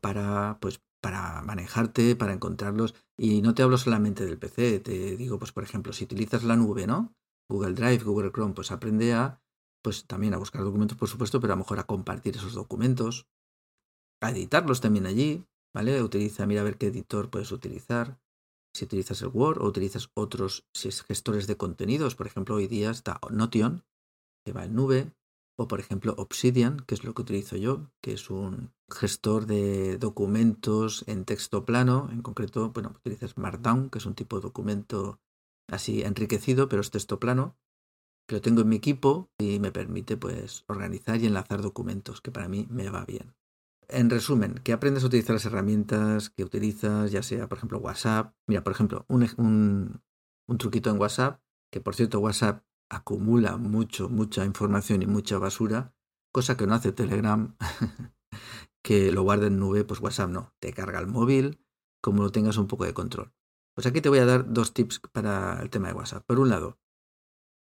para 0.00 0.58
pues 0.60 0.80
para 1.00 1.42
manejarte, 1.42 2.16
para 2.16 2.32
encontrarlos 2.32 2.96
y 3.16 3.40
no 3.40 3.54
te 3.54 3.62
hablo 3.62 3.78
solamente 3.78 4.24
del 4.24 4.38
PC, 4.38 4.80
te 4.80 5.16
digo 5.16 5.38
pues 5.38 5.52
por 5.52 5.62
ejemplo, 5.62 5.92
si 5.92 6.04
utilizas 6.04 6.42
la 6.42 6.56
nube, 6.56 6.88
¿no? 6.88 7.14
Google 7.50 7.74
Drive, 7.74 8.04
Google 8.04 8.30
Chrome, 8.32 8.54
pues 8.54 8.70
aprende 8.70 9.12
a 9.12 9.42
pues 9.82 10.06
también 10.06 10.34
a 10.34 10.38
buscar 10.38 10.62
documentos 10.62 10.96
por 10.96 11.08
supuesto, 11.08 11.40
pero 11.40 11.52
a 11.52 11.56
lo 11.56 11.62
mejor 11.62 11.78
a 11.78 11.84
compartir 11.84 12.36
esos 12.36 12.54
documentos, 12.54 13.26
a 14.22 14.30
editarlos 14.30 14.80
también 14.80 15.06
allí, 15.06 15.46
¿vale? 15.74 16.02
Utiliza, 16.02 16.46
mira 16.46 16.60
a 16.60 16.64
ver 16.64 16.76
qué 16.76 16.88
editor 16.88 17.30
puedes 17.30 17.50
utilizar 17.52 18.20
si 18.74 18.84
utilizas 18.84 19.20
el 19.22 19.28
Word 19.28 19.60
o 19.60 19.66
utilizas 19.66 20.10
otros 20.14 20.68
gestores 21.08 21.46
de 21.46 21.56
contenidos. 21.56 22.14
Por 22.14 22.26
ejemplo, 22.26 22.54
hoy 22.54 22.68
día 22.68 22.90
está 22.90 23.18
Notion, 23.30 23.84
que 24.44 24.52
va 24.52 24.64
en 24.64 24.74
nube, 24.74 25.12
o 25.58 25.66
por 25.66 25.80
ejemplo 25.80 26.14
Obsidian, 26.16 26.78
que 26.86 26.94
es 26.94 27.04
lo 27.04 27.12
que 27.14 27.22
utilizo 27.22 27.56
yo, 27.56 27.90
que 28.00 28.12
es 28.12 28.30
un 28.30 28.72
gestor 28.88 29.46
de 29.46 29.98
documentos 29.98 31.04
en 31.06 31.24
texto 31.24 31.64
plano. 31.64 32.08
En 32.12 32.22
concreto, 32.22 32.70
bueno, 32.70 32.94
utilizas 32.96 33.36
Markdown, 33.36 33.90
que 33.90 33.98
es 33.98 34.06
un 34.06 34.14
tipo 34.14 34.36
de 34.36 34.42
documento 34.42 35.20
así 35.70 36.02
enriquecido, 36.02 36.68
pero 36.68 36.82
es 36.82 36.90
texto 36.90 37.20
plano, 37.20 37.56
que 38.26 38.36
lo 38.36 38.40
tengo 38.40 38.62
en 38.62 38.68
mi 38.68 38.76
equipo 38.76 39.30
y 39.38 39.58
me 39.60 39.72
permite 39.72 40.16
pues 40.16 40.64
organizar 40.68 41.20
y 41.20 41.26
enlazar 41.26 41.62
documentos, 41.62 42.20
que 42.20 42.30
para 42.30 42.48
mí 42.48 42.66
me 42.70 42.90
va 42.90 43.04
bien 43.04 43.34
en 43.92 44.10
resumen, 44.10 44.54
que 44.62 44.72
aprendes 44.72 45.02
a 45.04 45.06
utilizar 45.06 45.34
las 45.34 45.44
herramientas 45.44 46.30
que 46.30 46.44
utilizas, 46.44 47.10
ya 47.10 47.22
sea, 47.22 47.48
por 47.48 47.58
ejemplo, 47.58 47.78
WhatsApp. 47.78 48.34
Mira, 48.46 48.62
por 48.62 48.72
ejemplo, 48.72 49.04
un, 49.08 50.00
truquito 50.58 50.90
en 50.90 51.00
WhatsApp, 51.00 51.40
que 51.70 51.80
por 51.80 51.94
cierto, 51.94 52.20
WhatsApp 52.20 52.64
acumula 52.88 53.56
mucho, 53.56 54.08
mucha 54.08 54.44
información 54.44 55.02
y 55.02 55.06
mucha 55.06 55.38
basura, 55.38 55.94
cosa 56.32 56.56
que 56.56 56.66
no 56.66 56.74
hace 56.74 56.92
Telegram, 56.92 57.56
que 58.82 59.12
lo 59.12 59.22
guarda 59.22 59.46
en 59.46 59.58
nube, 59.58 59.84
pues 59.84 60.00
WhatsApp 60.00 60.30
no, 60.30 60.54
te 60.60 60.72
carga 60.72 60.98
el 60.98 61.06
móvil, 61.06 61.64
como 62.00 62.22
lo 62.22 62.32
tengas 62.32 62.56
un 62.56 62.66
poco 62.66 62.84
de 62.84 62.94
control. 62.94 63.32
Pues 63.80 63.86
aquí 63.86 64.02
te 64.02 64.10
voy 64.10 64.18
a 64.18 64.26
dar 64.26 64.52
dos 64.52 64.74
tips 64.74 65.00
para 65.10 65.58
el 65.62 65.70
tema 65.70 65.88
de 65.88 65.94
WhatsApp. 65.94 66.22
Por 66.26 66.38
un 66.38 66.50
lado, 66.50 66.78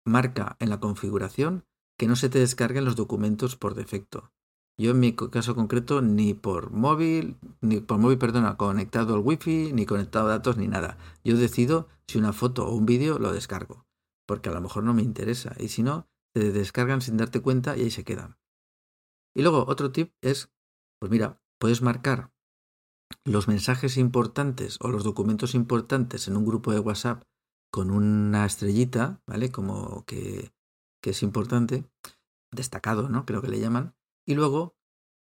marca 0.06 0.56
en 0.60 0.70
la 0.70 0.78
configuración 0.78 1.64
que 1.98 2.06
no 2.06 2.14
se 2.14 2.28
te 2.28 2.38
descarguen 2.38 2.84
los 2.84 2.94
documentos 2.94 3.56
por 3.56 3.74
defecto. 3.74 4.30
Yo 4.78 4.92
en 4.92 5.00
mi 5.00 5.16
caso 5.16 5.56
concreto 5.56 6.02
ni 6.02 6.32
por 6.32 6.70
móvil, 6.70 7.38
ni 7.60 7.80
por 7.80 7.98
móvil, 7.98 8.18
perdona, 8.18 8.56
conectado 8.56 9.16
al 9.16 9.20
wifi, 9.20 9.72
ni 9.72 9.84
conectado 9.84 10.26
a 10.26 10.30
datos, 10.30 10.56
ni 10.56 10.68
nada. 10.68 10.96
Yo 11.24 11.36
decido 11.36 11.88
si 12.06 12.18
una 12.18 12.32
foto 12.32 12.68
o 12.68 12.76
un 12.76 12.86
vídeo 12.86 13.18
lo 13.18 13.32
descargo, 13.32 13.84
porque 14.28 14.48
a 14.48 14.52
lo 14.52 14.60
mejor 14.60 14.84
no 14.84 14.94
me 14.94 15.02
interesa. 15.02 15.56
Y 15.58 15.70
si 15.70 15.82
no, 15.82 16.06
te 16.32 16.52
descargan 16.52 17.00
sin 17.00 17.16
darte 17.16 17.40
cuenta 17.40 17.76
y 17.76 17.80
ahí 17.80 17.90
se 17.90 18.04
quedan. 18.04 18.38
Y 19.34 19.42
luego 19.42 19.64
otro 19.66 19.90
tip 19.90 20.14
es, 20.22 20.52
pues 21.00 21.10
mira, 21.10 21.42
puedes 21.58 21.82
marcar 21.82 22.30
los 23.26 23.48
mensajes 23.48 23.96
importantes 23.96 24.78
o 24.80 24.88
los 24.88 25.04
documentos 25.04 25.54
importantes 25.54 26.28
en 26.28 26.36
un 26.36 26.46
grupo 26.46 26.72
de 26.72 26.78
WhatsApp 26.78 27.24
con 27.72 27.90
una 27.90 28.46
estrellita, 28.46 29.20
¿vale? 29.26 29.50
Como 29.50 30.04
que, 30.06 30.52
que 31.02 31.10
es 31.10 31.22
importante, 31.22 31.84
destacado, 32.52 33.08
¿no? 33.08 33.26
Creo 33.26 33.42
que 33.42 33.48
le 33.48 33.60
llaman. 33.60 33.94
Y 34.26 34.34
luego 34.34 34.76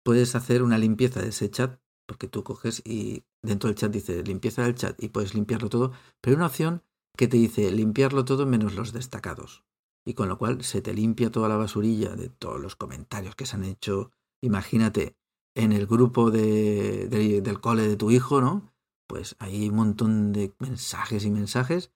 puedes 0.04 0.36
hacer 0.36 0.64
una 0.64 0.78
limpieza 0.78 1.22
de 1.22 1.30
ese 1.30 1.52
chat, 1.52 1.80
porque 2.08 2.28
tú 2.28 2.44
coges 2.44 2.82
y 2.86 3.26
dentro 3.44 3.68
del 3.68 3.76
chat 3.76 3.92
dice 3.92 4.24
limpieza 4.24 4.64
del 4.64 4.76
chat 4.76 5.02
y 5.04 5.10
puedes 5.10 5.34
limpiarlo 5.34 5.70
todo, 5.70 5.92
pero 6.22 6.34
hay 6.34 6.38
una 6.38 6.48
opción 6.48 6.84
que 7.18 7.28
te 7.28 7.38
dice 7.38 7.72
limpiarlo 7.72 8.24
todo 8.26 8.46
menos 8.46 8.74
los 8.74 8.94
destacados. 8.94 9.66
Y 10.06 10.14
con 10.14 10.30
lo 10.30 10.38
cual 10.38 10.64
se 10.64 10.82
te 10.82 10.94
limpia 10.94 11.30
toda 11.30 11.50
la 11.50 11.58
basurilla 11.58 12.16
de 12.16 12.30
todos 12.30 12.60
los 12.60 12.76
comentarios 12.76 13.36
que 13.36 13.46
se 13.46 13.58
han 13.58 13.66
hecho. 13.66 14.12
Imagínate, 14.42 15.16
en 15.56 15.74
el 15.74 15.88
grupo 15.88 16.32
de, 16.32 17.08
del 17.08 17.60
cole 17.60 17.88
de 17.88 17.96
tu 17.96 18.12
hijo, 18.12 18.42
¿no? 18.42 18.74
Pues 19.08 19.36
hay 19.40 19.70
un 19.70 19.76
montón 19.76 20.32
de 20.32 20.54
mensajes 20.60 21.26
y 21.26 21.32
mensajes, 21.32 21.92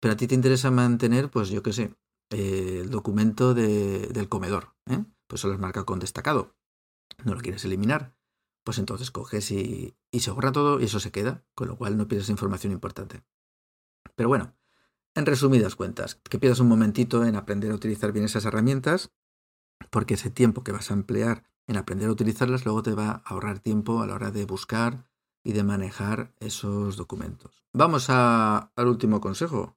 pero 0.00 0.14
a 0.14 0.16
ti 0.16 0.26
te 0.26 0.34
interesa 0.34 0.70
mantener, 0.70 1.30
pues 1.30 1.48
yo 1.48 1.62
qué 1.62 1.72
sé, 1.72 1.96
el 2.30 2.90
documento 2.90 3.54
de, 3.54 4.08
del 4.08 4.28
comedor, 4.28 4.74
¿eh? 4.86 5.04
Pues 5.26 5.40
se 5.40 5.48
los 5.48 5.58
marca 5.58 5.84
con 5.84 5.98
destacado. 5.98 6.54
No 7.24 7.34
lo 7.34 7.40
quieres 7.40 7.64
eliminar, 7.64 8.14
pues 8.64 8.78
entonces 8.78 9.10
coges 9.10 9.50
y, 9.50 9.96
y 10.10 10.20
se 10.20 10.30
borra 10.30 10.52
todo 10.52 10.80
y 10.80 10.84
eso 10.84 11.00
se 11.00 11.10
queda, 11.10 11.44
con 11.54 11.68
lo 11.68 11.76
cual 11.76 11.96
no 11.96 12.08
pierdes 12.08 12.30
información 12.30 12.72
importante. 12.72 13.22
Pero 14.14 14.28
bueno, 14.28 14.54
en 15.14 15.26
resumidas 15.26 15.76
cuentas, 15.76 16.16
que 16.28 16.38
pierdas 16.38 16.60
un 16.60 16.68
momentito 16.68 17.24
en 17.24 17.36
aprender 17.36 17.70
a 17.72 17.74
utilizar 17.74 18.12
bien 18.12 18.24
esas 18.24 18.44
herramientas, 18.44 19.12
porque 19.90 20.14
ese 20.14 20.30
tiempo 20.30 20.64
que 20.64 20.72
vas 20.72 20.90
a 20.90 20.94
emplear 20.94 21.51
en 21.66 21.76
aprender 21.76 22.08
a 22.08 22.12
utilizarlas 22.12 22.64
luego 22.64 22.82
te 22.82 22.94
va 22.94 23.10
a 23.10 23.22
ahorrar 23.24 23.58
tiempo 23.60 24.02
a 24.02 24.06
la 24.06 24.14
hora 24.14 24.30
de 24.30 24.44
buscar 24.44 25.06
y 25.44 25.52
de 25.52 25.64
manejar 25.64 26.34
esos 26.40 26.96
documentos. 26.96 27.64
Vamos 27.72 28.08
al 28.10 28.86
último 28.86 29.20
consejo. 29.20 29.76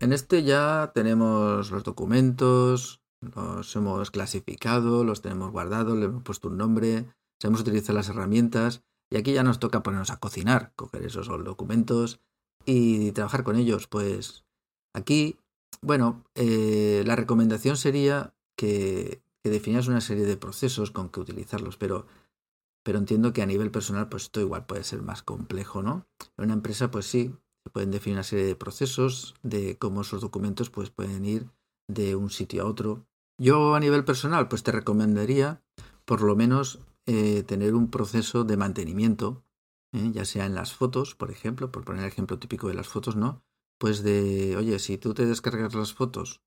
En 0.00 0.12
este 0.12 0.42
ya 0.42 0.92
tenemos 0.94 1.70
los 1.70 1.84
documentos, 1.84 3.02
los 3.20 3.74
hemos 3.76 4.10
clasificado, 4.10 5.04
los 5.04 5.22
tenemos 5.22 5.50
guardados, 5.50 5.96
le 5.96 6.06
hemos 6.06 6.22
puesto 6.22 6.48
un 6.48 6.58
nombre, 6.58 7.06
sabemos 7.40 7.60
utilizar 7.60 7.94
las 7.94 8.08
herramientas 8.08 8.82
y 9.10 9.16
aquí 9.16 9.32
ya 9.32 9.42
nos 9.42 9.60
toca 9.60 9.82
ponernos 9.82 10.10
a 10.10 10.18
cocinar, 10.18 10.72
coger 10.76 11.04
esos 11.04 11.28
documentos 11.28 12.20
y 12.66 13.12
trabajar 13.12 13.44
con 13.44 13.56
ellos. 13.56 13.86
Pues 13.86 14.44
aquí, 14.92 15.38
bueno, 15.80 16.24
eh, 16.34 17.02
la 17.06 17.16
recomendación 17.16 17.76
sería 17.76 18.34
que, 18.56 19.23
que 19.44 19.50
definas 19.50 19.88
una 19.88 20.00
serie 20.00 20.24
de 20.24 20.38
procesos 20.38 20.90
con 20.90 21.10
que 21.10 21.20
utilizarlos, 21.20 21.76
pero, 21.76 22.06
pero 22.82 22.98
entiendo 22.98 23.34
que 23.34 23.42
a 23.42 23.46
nivel 23.46 23.70
personal, 23.70 24.08
pues 24.08 24.24
esto 24.24 24.40
igual 24.40 24.64
puede 24.64 24.84
ser 24.84 25.02
más 25.02 25.22
complejo, 25.22 25.82
¿no? 25.82 26.06
En 26.38 26.46
una 26.46 26.54
empresa, 26.54 26.90
pues 26.90 27.04
sí, 27.04 27.34
se 27.62 27.70
pueden 27.70 27.90
definir 27.90 28.16
una 28.16 28.24
serie 28.24 28.46
de 28.46 28.56
procesos 28.56 29.34
de 29.42 29.76
cómo 29.76 30.00
esos 30.00 30.22
documentos 30.22 30.70
pues, 30.70 30.88
pueden 30.88 31.26
ir 31.26 31.50
de 31.88 32.16
un 32.16 32.30
sitio 32.30 32.62
a 32.62 32.66
otro. 32.66 33.06
Yo 33.38 33.74
a 33.74 33.80
nivel 33.80 34.04
personal, 34.04 34.48
pues 34.48 34.62
te 34.62 34.72
recomendaría 34.72 35.62
por 36.06 36.22
lo 36.22 36.36
menos 36.36 36.78
eh, 37.04 37.42
tener 37.42 37.74
un 37.74 37.90
proceso 37.90 38.44
de 38.44 38.56
mantenimiento 38.56 39.44
¿eh? 39.94 40.10
ya 40.12 40.24
sea 40.24 40.46
en 40.46 40.54
las 40.54 40.72
fotos, 40.72 41.14
por 41.14 41.30
ejemplo, 41.30 41.70
por 41.70 41.84
poner 41.84 42.02
el 42.02 42.08
ejemplo 42.08 42.38
típico 42.38 42.68
de 42.68 42.74
las 42.74 42.88
fotos, 42.88 43.16
¿no? 43.16 43.42
Pues 43.78 44.02
de, 44.02 44.56
oye, 44.56 44.78
si 44.78 44.98
tú 44.98 45.14
te 45.14 45.26
descargas 45.26 45.74
las 45.74 45.94
fotos, 45.94 46.42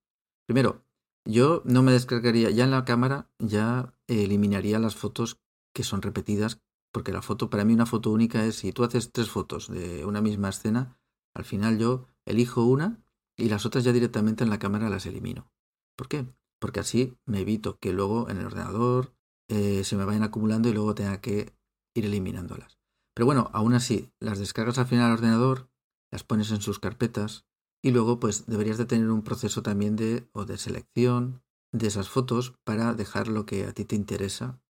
primero, 0.46 0.84
yo 1.28 1.62
no 1.66 1.84
me 1.84 1.92
descargaría, 1.92 2.50
ya 2.50 2.64
en 2.64 2.72
la 2.72 2.86
cámara 2.86 3.30
ya 3.38 3.94
eliminaría 4.08 4.80
las 4.80 4.96
fotos 4.96 5.40
que 5.74 5.84
son 5.84 6.02
repetidas, 6.02 6.62
porque 6.94 7.12
la 7.12 7.22
foto, 7.22 7.50
para 7.50 7.66
mí 7.66 7.74
una 7.74 7.86
foto 7.86 8.12
única 8.12 8.46
es, 8.46 8.56
si 8.56 8.72
tú 8.72 8.86
haces 8.86 9.12
tres 9.12 9.30
fotos 9.30 9.68
de 9.68 10.06
una 10.06 10.22
misma 10.22 10.50
escena, 10.50 10.98
al 11.36 11.44
final 11.44 11.78
yo 11.78 12.08
elijo 12.26 12.64
una 12.64 13.04
y 13.36 13.50
las 13.50 13.66
otras 13.66 13.84
ya 13.84 13.92
directamente 13.92 14.46
en 14.46 14.50
la 14.50 14.58
cámara 14.58 14.90
las 14.90 15.06
elimino. 15.06 15.52
¿Por 15.98 16.08
qué? 16.08 16.26
Porque 16.60 16.80
así 16.80 17.18
me 17.26 17.42
evito 17.42 17.78
que 17.78 17.92
luego 17.92 18.30
en 18.30 18.38
el 18.38 18.46
ordenador 18.46 19.14
eh, 19.50 19.84
se 19.84 19.98
me 19.98 20.06
vayan 20.06 20.24
acumulando 20.24 20.70
y 20.70 20.74
luego 20.74 20.96
tenga 20.96 21.20
que 21.20 21.54
ir 21.94 22.06
eliminándolas. 22.06 22.80
Pero 23.14 23.26
bueno, 23.26 23.50
aún 23.52 23.74
así, 23.74 24.12
las 24.20 24.40
descargas 24.40 24.78
al 24.78 24.88
final 24.88 25.08
al 25.08 25.18
ordenador, 25.18 25.70
las 26.10 26.24
pones 26.24 26.52
en 26.52 26.62
sus 26.62 26.80
carpetas 26.80 27.46
y 27.82 27.92
luego 27.92 28.20
pues 28.20 28.46
deberías 28.48 28.78
de 28.78 28.86
tener 28.86 29.10
un 29.10 29.24
proceso 29.24 29.62
también 29.62 29.96
de 29.96 30.28
o 30.34 30.46
de 30.46 30.58
selección 30.58 31.42
de 31.72 31.88
esas 31.88 32.10
fotos 32.10 32.56
para 32.64 32.94
dejar 32.94 33.28
lo 33.28 33.46
que 33.46 33.66
a 33.66 33.74
ti 33.74 33.86
te 33.86 33.96
interesa. 33.96 34.62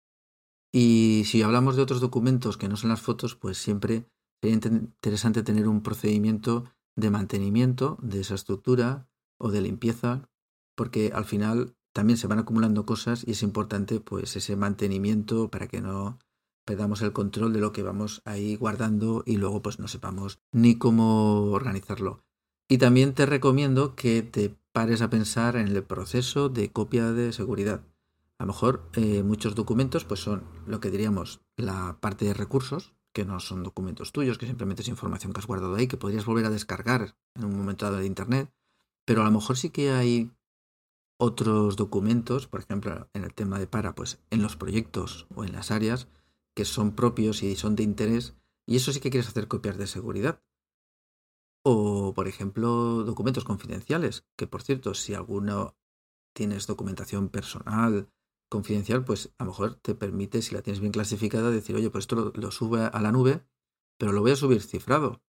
Y 0.72 1.22
si 1.26 1.42
hablamos 1.42 1.76
de 1.76 1.82
otros 1.82 2.00
documentos 2.00 2.56
que 2.56 2.68
no 2.68 2.76
son 2.76 2.90
las 2.90 3.00
fotos, 3.00 3.34
pues 3.34 3.58
siempre 3.58 4.06
sería 4.42 4.56
interesante 4.56 5.42
tener 5.42 5.68
un 5.68 5.82
procedimiento 5.82 6.64
de 6.96 7.10
mantenimiento 7.10 7.98
de 8.02 8.20
esa 8.20 8.34
estructura 8.34 9.08
o 9.38 9.50
de 9.50 9.60
limpieza, 9.60 10.28
porque 10.74 11.12
al 11.14 11.24
final 11.24 11.76
también 11.94 12.18
se 12.18 12.26
van 12.26 12.38
acumulando 12.38 12.84
cosas 12.84 13.24
y 13.26 13.32
es 13.32 13.42
importante 13.42 14.00
pues 14.00 14.36
ese 14.36 14.56
mantenimiento 14.56 15.50
para 15.50 15.68
que 15.68 15.80
no 15.80 16.18
perdamos 16.66 17.00
el 17.00 17.12
control 17.12 17.52
de 17.52 17.60
lo 17.60 17.72
que 17.72 17.82
vamos 17.82 18.20
ahí 18.24 18.56
guardando 18.56 19.22
y 19.24 19.36
luego 19.36 19.62
pues 19.62 19.78
no 19.78 19.88
sepamos 19.88 20.40
ni 20.52 20.76
cómo 20.76 21.52
organizarlo. 21.52 22.24
Y 22.68 22.78
también 22.78 23.14
te 23.14 23.26
recomiendo 23.26 23.94
que 23.94 24.22
te 24.22 24.56
pares 24.72 25.00
a 25.00 25.10
pensar 25.10 25.56
en 25.56 25.68
el 25.68 25.82
proceso 25.84 26.48
de 26.48 26.72
copia 26.72 27.12
de 27.12 27.32
seguridad. 27.32 27.82
A 28.38 28.44
lo 28.44 28.48
mejor 28.48 28.90
eh, 28.94 29.22
muchos 29.22 29.54
documentos 29.54 30.04
pues 30.04 30.20
son 30.20 30.44
lo 30.66 30.80
que 30.80 30.90
diríamos 30.90 31.40
la 31.56 31.98
parte 32.00 32.24
de 32.24 32.34
recursos, 32.34 32.94
que 33.12 33.24
no 33.24 33.40
son 33.40 33.62
documentos 33.62 34.12
tuyos, 34.12 34.36
que 34.36 34.46
simplemente 34.46 34.82
es 34.82 34.88
información 34.88 35.32
que 35.32 35.40
has 35.40 35.46
guardado 35.46 35.76
ahí, 35.76 35.86
que 35.86 35.96
podrías 35.96 36.26
volver 36.26 36.44
a 36.44 36.50
descargar 36.50 37.16
en 37.34 37.44
un 37.44 37.56
momento 37.56 37.86
dado 37.86 37.98
de 37.98 38.06
Internet, 38.06 38.52
pero 39.06 39.22
a 39.22 39.24
lo 39.24 39.30
mejor 39.30 39.56
sí 39.56 39.70
que 39.70 39.92
hay 39.92 40.32
otros 41.18 41.76
documentos, 41.76 42.46
por 42.46 42.60
ejemplo, 42.60 43.08
en 43.14 43.24
el 43.24 43.32
tema 43.32 43.58
de 43.58 43.66
para, 43.66 43.94
pues 43.94 44.18
en 44.30 44.42
los 44.42 44.56
proyectos 44.56 45.26
o 45.34 45.44
en 45.44 45.52
las 45.52 45.70
áreas, 45.70 46.08
que 46.54 46.66
son 46.66 46.92
propios 46.92 47.42
y 47.42 47.56
son 47.56 47.76
de 47.76 47.84
interés, 47.84 48.34
y 48.66 48.76
eso 48.76 48.92
sí 48.92 49.00
que 49.00 49.10
quieres 49.10 49.28
hacer 49.28 49.48
copias 49.48 49.78
de 49.78 49.86
seguridad. 49.86 50.42
O, 51.68 52.14
por 52.14 52.28
ejemplo, 52.28 53.02
documentos 53.02 53.42
confidenciales, 53.42 54.24
que 54.36 54.46
por 54.46 54.62
cierto, 54.62 54.94
si 54.94 55.14
alguno 55.14 55.76
tienes 56.32 56.68
documentación 56.68 57.28
personal 57.28 58.08
confidencial, 58.48 59.04
pues 59.04 59.34
a 59.38 59.42
lo 59.42 59.50
mejor 59.50 59.74
te 59.74 59.96
permite, 59.96 60.42
si 60.42 60.54
la 60.54 60.62
tienes 60.62 60.78
bien 60.78 60.92
clasificada, 60.92 61.50
decir, 61.50 61.74
oye, 61.74 61.90
pues 61.90 62.04
esto 62.04 62.32
lo, 62.32 62.50
sube 62.52 62.84
a 62.84 63.00
la 63.00 63.10
nube, 63.10 63.44
pero 63.98 64.12
lo 64.12 64.20
voy 64.20 64.30
a 64.30 64.36
subir 64.36 64.62
cifrado. 64.62 65.24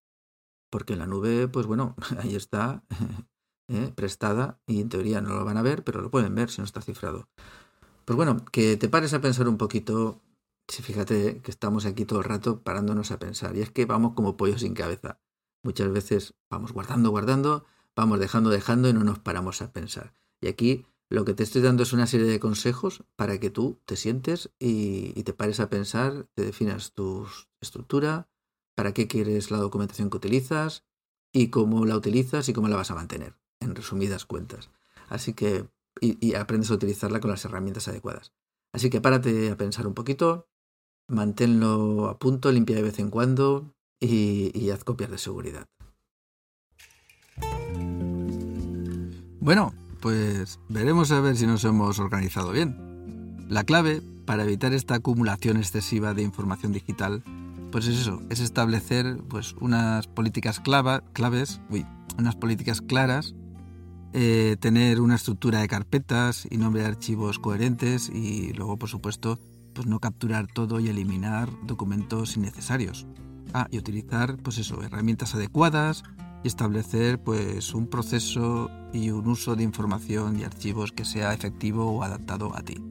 Porque 0.69 0.95
la 0.95 1.08
nube, 1.08 1.47
pues 1.47 1.65
bueno, 1.65 1.95
ahí 2.19 2.36
está 2.36 2.84
¿eh? 3.67 3.91
prestada 3.95 4.62
y 4.67 4.80
en 4.82 4.89
teoría 4.89 5.21
no 5.21 5.34
lo 5.34 5.43
van 5.43 5.58
a 5.58 5.63
ver, 5.63 5.84
pero 5.84 6.02
lo 6.02 6.12
pueden 6.12 6.36
ver 6.36 6.52
si 6.52 6.62
no 6.62 6.65
está 6.65 6.82
cifrado. 6.82 7.30
Pues 8.06 8.15
bueno, 8.15 8.45
que 8.52 8.78
te 8.78 8.89
pares 8.89 9.15
a 9.15 9.21
pensar 9.21 9.47
un 9.47 9.58
poquito 9.58 10.21
Sí, 10.69 10.84
fíjate 10.84 11.41
que 11.41 11.50
estamos 11.50 11.86
aquí 11.86 12.06
todo 12.06 12.19
el 12.19 12.26
rato 12.26 12.62
parándonos 12.62 13.12
a 13.12 13.19
pensar. 13.19 13.56
Y 13.56 13.62
es 13.62 13.71
que 13.71 13.86
vamos 13.86 14.13
como 14.15 14.36
pollos 14.36 14.62
sin 14.62 14.73
cabeza. 14.73 15.19
Muchas 15.67 15.91
veces 15.91 16.34
vamos 16.49 16.71
guardando, 16.71 17.10
guardando, 17.10 17.65
vamos 17.93 18.21
dejando, 18.21 18.49
dejando 18.49 18.88
y 18.88 18.93
no 18.93 19.03
nos 19.03 19.19
paramos 19.19 19.62
a 19.62 19.73
pensar. 19.73 20.13
Y 20.39 20.47
aquí 20.47 20.86
lo 21.10 21.25
que 21.25 21.34
te 21.34 21.43
estoy 21.43 21.62
dando 21.62 21.84
es 21.84 21.91
una 21.91 22.08
serie 22.08 22.25
de 22.25 22.39
consejos 22.39 23.03
para 23.17 23.38
que 23.38 23.49
tú 23.49 23.77
te 23.84 23.97
sientes 23.97 24.49
y, 24.60 25.21
te 25.23 25.34
pares 25.34 25.60
a 25.60 25.69
pensar, 25.69 26.25
te 26.36 26.45
definas 26.45 26.93
tu 26.93 27.27
estructura, 27.60 28.30
para 28.75 28.93
qué 28.93 29.10
quieres 29.10 29.51
la 29.51 29.58
documentación 29.58 30.10
que 30.10 30.15
utilizas 30.15 30.86
y 31.34 31.49
cómo 31.49 31.86
la 31.86 31.97
utilizas 31.97 32.47
y 32.47 32.53
cómo 32.53 32.69
la 32.69 32.77
vas 32.77 32.91
a 32.91 32.95
mantener, 32.95 33.36
en 33.60 33.75
resumidas 33.75 34.23
cuentas. 34.25 34.69
Así 35.10 35.34
que, 35.34 35.67
y 35.99 36.34
aprendes 36.36 36.71
a 36.71 36.75
utilizarla 36.75 37.19
con 37.19 37.30
las 37.30 37.43
herramientas 37.43 37.89
adecuadas. 37.89 38.32
Así 38.71 38.89
que 38.89 39.01
párate 39.01 39.51
a 39.51 39.58
pensar 39.58 39.86
un 39.86 39.95
poquito, 39.95 40.47
manténlo 41.10 42.08
a 42.08 42.17
punto, 42.19 42.53
limpia 42.53 42.77
de 42.77 42.84
vez 42.84 42.99
en 42.99 43.10
cuando 43.10 43.73
y, 43.99 44.69
haz 44.69 44.83
copias 44.83 45.12
de 45.12 45.17
seguridad. 45.17 45.65
Bueno, 49.39 49.73
pues 50.01 50.60
veremos 50.69 51.12
a 51.12 51.21
ver 51.21 51.38
si 51.38 51.47
nos 51.47 51.63
hemos 51.63 51.99
organizado 51.99 52.51
bien. 52.51 53.45
La 53.49 53.63
clave 53.63 54.01
para 54.25 54.43
evitar 54.43 54.73
esta 54.73 54.95
acumulación 54.95 55.57
excesiva 55.57 56.13
de 56.13 56.21
información 56.21 56.73
digital, 56.73 57.23
pues 57.71 57.88
es 57.88 57.99
eso, 57.99 58.21
es 58.29 58.39
establecer 58.39 59.17
pues 59.29 59.55
unas 59.60 60.07
políticas 60.07 60.60
claves, 60.60 61.62
unas 62.17 62.36
políticas 62.36 62.81
claras, 62.81 63.36
eh, 64.13 64.57
tener 64.60 64.99
una 64.99 65.15
estructura 65.15 65.60
de 65.60 65.67
carpetas 65.67 66.47
y 66.49 66.57
nombre 66.57 66.81
de 66.81 66.88
archivos 66.88 67.39
coherentes 67.39 68.10
y 68.10 68.51
luego, 68.53 68.77
por 68.77 68.89
supuesto, 68.89 69.39
pues 69.73 69.88
no 69.88 69.99
capturar 69.99 70.47
todo 70.47 70.79
y 70.79 70.89
eliminar 70.89 71.49
documentos 71.65 72.36
innecesarios. 72.36 73.05
Ah, 73.53 73.67
y 73.71 73.77
utilizar, 73.77 74.38
pues 74.38 74.71
herramientas 74.71 75.36
adecuadas 75.36 76.03
y 76.43 76.47
establecer, 76.47 77.19
pues, 77.19 77.73
un 77.73 77.88
proceso 77.88 78.69
y 78.93 79.10
un 79.10 79.27
uso 79.27 79.55
de 79.55 79.63
información 79.63 80.39
y 80.39 80.43
archivos 80.43 80.91
que 80.91 81.05
sea 81.05 81.33
efectivo 81.33 81.86
o 81.86 82.03
adaptado 82.03 82.55
a 82.55 82.62
ti. 82.62 82.83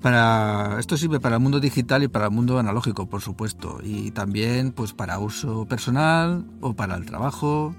Para 0.00 0.80
esto 0.80 0.96
sirve 0.96 1.20
para 1.20 1.36
el 1.36 1.42
mundo 1.42 1.60
digital 1.60 2.02
y 2.02 2.08
para 2.08 2.26
el 2.26 2.30
mundo 2.30 2.58
analógico, 2.58 3.06
por 3.06 3.20
supuesto, 3.20 3.80
y 3.82 4.12
también 4.12 4.72
pues 4.72 4.94
para 4.94 5.18
uso 5.18 5.66
personal 5.66 6.46
o 6.62 6.72
para 6.72 6.96
el 6.96 7.04
trabajo 7.04 7.74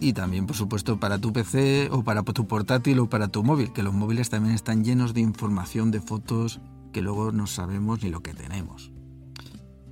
y 0.00 0.14
también 0.14 0.46
por 0.46 0.56
supuesto 0.56 0.98
para 0.98 1.18
tu 1.18 1.32
PC 1.32 1.90
o 1.92 2.02
para 2.02 2.24
tu 2.24 2.48
portátil 2.48 2.98
o 2.98 3.08
para 3.08 3.28
tu 3.28 3.44
móvil, 3.44 3.72
que 3.72 3.84
los 3.84 3.94
móviles 3.94 4.30
también 4.30 4.52
están 4.52 4.82
llenos 4.82 5.14
de 5.14 5.20
información 5.20 5.92
de 5.92 6.00
fotos 6.00 6.60
que 6.92 7.02
luego 7.02 7.30
no 7.30 7.46
sabemos 7.46 8.02
ni 8.02 8.10
lo 8.10 8.20
que 8.20 8.34
tenemos. 8.34 8.93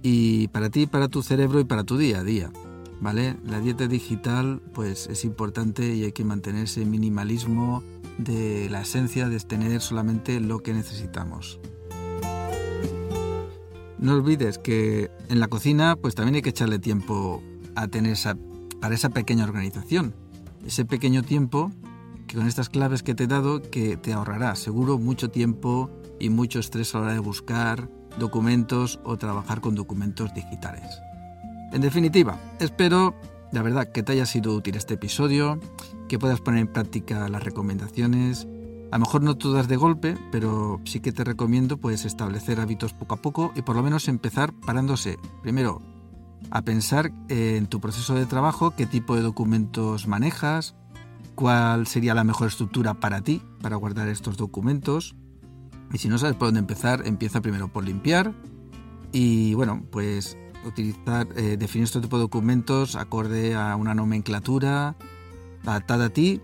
Y 0.03 0.49
para 0.49 0.69
ti, 0.71 0.87
para 0.87 1.09
tu 1.09 1.23
cerebro 1.23 1.61
y 1.61 1.65
para 1.65 1.85
tu 1.85 1.97
día 1.97 2.19
a 2.19 2.25
día, 2.25 2.51
¿vale? 3.01 3.37
La 3.45 3.61
dieta 3.61 3.87
digital 3.87 4.61
pues 4.75 5.07
es 5.07 5.25
importante 5.25 5.95
y 5.95 6.05
hay 6.05 6.13
que 6.13 6.25
mantener 6.25 6.65
ese 6.65 6.85
minimalismo 6.85 7.83
de 8.19 8.69
la 8.71 8.83
esencia 8.83 9.29
de 9.29 9.39
tener 9.41 9.81
solamente 9.81 10.41
lo 10.41 10.61
que 10.61 10.75
necesitamos. 10.75 11.61
No 13.99 14.15
olvides 14.15 14.59
que 14.59 15.11
en 15.29 15.39
la 15.39 15.47
cocina 15.47 15.95
pues 15.95 16.17
también 16.17 16.35
hay 16.35 16.43
que 16.43 16.51
echarle 16.51 16.81
tiempo 16.81 17.41
a 17.77 17.87
tener 17.87 18.13
esa, 18.13 18.37
para 18.81 18.97
esa 18.97 19.11
pequeña 19.11 19.45
organización. 19.45 20.15
Ese 20.67 20.85
pequeño 20.85 21.23
tiempo 21.23 21.71
que 22.27 22.37
con 22.37 22.49
estas 22.49 22.69
claves 22.69 23.05
que 23.05 23.15
te 23.15 23.25
he 23.25 23.29
dado 23.29 23.63
que 23.63 23.97
te 23.97 24.13
ahorrará 24.13 24.57
seguro 24.57 24.99
mucho 24.99 25.31
tiempo 25.31 25.91
y 26.19 26.31
mucho 26.31 26.59
estrés 26.59 26.95
a 26.95 26.99
la 26.99 27.05
hora 27.05 27.13
de 27.15 27.21
buscar 27.21 27.89
documentos 28.19 29.01
o 29.05 29.17
trabajar 29.17 29.61
con 29.61 29.75
documentos 29.75 30.33
digitales. 30.35 31.01
En 31.73 31.81
definitiva, 31.81 32.39
espero 32.61 33.15
la 33.53 33.63
verdad 33.63 33.93
que 33.93 34.03
te 34.03 34.13
haya 34.13 34.27
sido 34.27 34.55
útil 34.55 34.77
este 34.77 34.95
episodio, 34.95 35.61
que 36.09 36.19
puedas 36.19 36.41
poner 36.41 36.61
en 36.61 36.73
práctica 36.73 37.29
las 37.29 37.43
recomendaciones. 37.43 38.49
A 38.91 38.97
lo 38.97 39.01
mejor 39.01 39.23
no 39.23 39.37
todas 39.37 39.69
de 39.69 39.77
golpe, 39.77 40.17
pero 40.31 40.81
sí 40.85 41.01
que 41.01 41.13
te 41.13 41.25
recomiendo 41.25 41.77
pues 41.77 42.05
establecer 42.05 42.61
hábitos 42.61 42.95
poco 42.95 43.15
a 43.15 43.23
poco 43.23 43.53
y 43.55 43.63
por 43.63 43.77
lo 43.77 43.83
menos 43.83 44.09
empezar 44.09 44.53
parándose 44.53 45.19
primero 45.43 45.81
a 46.51 46.63
pensar 46.63 47.13
en 47.29 47.67
tu 47.67 47.81
proceso 47.81 48.15
de 48.15 48.27
trabajo, 48.27 48.73
qué 48.73 48.87
tipo 48.87 49.15
de 49.17 49.23
documentos 49.23 50.09
manejas, 50.09 50.75
cuál 51.35 51.87
sería 51.87 52.15
la 52.15 52.25
mejor 52.25 52.49
estructura 52.49 52.95
para 52.95 53.23
ti 53.23 53.43
para 53.63 53.77
guardar 53.77 54.09
estos 54.09 54.37
documentos. 54.37 55.15
Y 55.93 55.99
si 55.99 56.09
no 56.09 56.19
sabes 56.19 56.37
por 56.37 56.49
dónde 56.49 56.61
empezar, 56.61 57.03
empieza 57.07 57.41
primero 57.41 57.69
por 57.69 57.85
limpiar 57.85 58.35
y 59.13 59.55
bueno, 59.55 59.85
pues 59.91 60.37
utilizar, 60.67 61.29
eh, 61.37 61.57
definir 61.59 61.85
este 61.85 62.01
tipo 62.01 62.17
de 62.17 62.23
documentos 62.23 62.97
acorde 62.97 63.55
a 63.55 63.77
una 63.77 63.95
nomenclatura 63.95 64.97
adaptada 65.65 66.07
a 66.07 66.11
ti. 66.11 66.41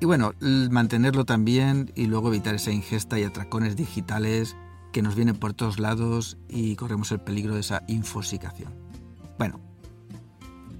Y 0.00 0.04
bueno, 0.04 0.32
mantenerlo 0.40 1.24
también 1.24 1.92
y 1.94 2.06
luego 2.06 2.28
evitar 2.28 2.56
esa 2.56 2.72
ingesta 2.72 3.20
y 3.20 3.24
atracones 3.24 3.76
digitales 3.76 4.56
que 4.90 5.00
nos 5.00 5.14
vienen 5.14 5.36
por 5.36 5.54
todos 5.54 5.78
lados 5.78 6.36
y 6.48 6.74
corremos 6.74 7.12
el 7.12 7.20
peligro 7.20 7.54
de 7.54 7.60
esa 7.60 7.82
infosicación. 7.86 8.74
Bueno, 9.38 9.60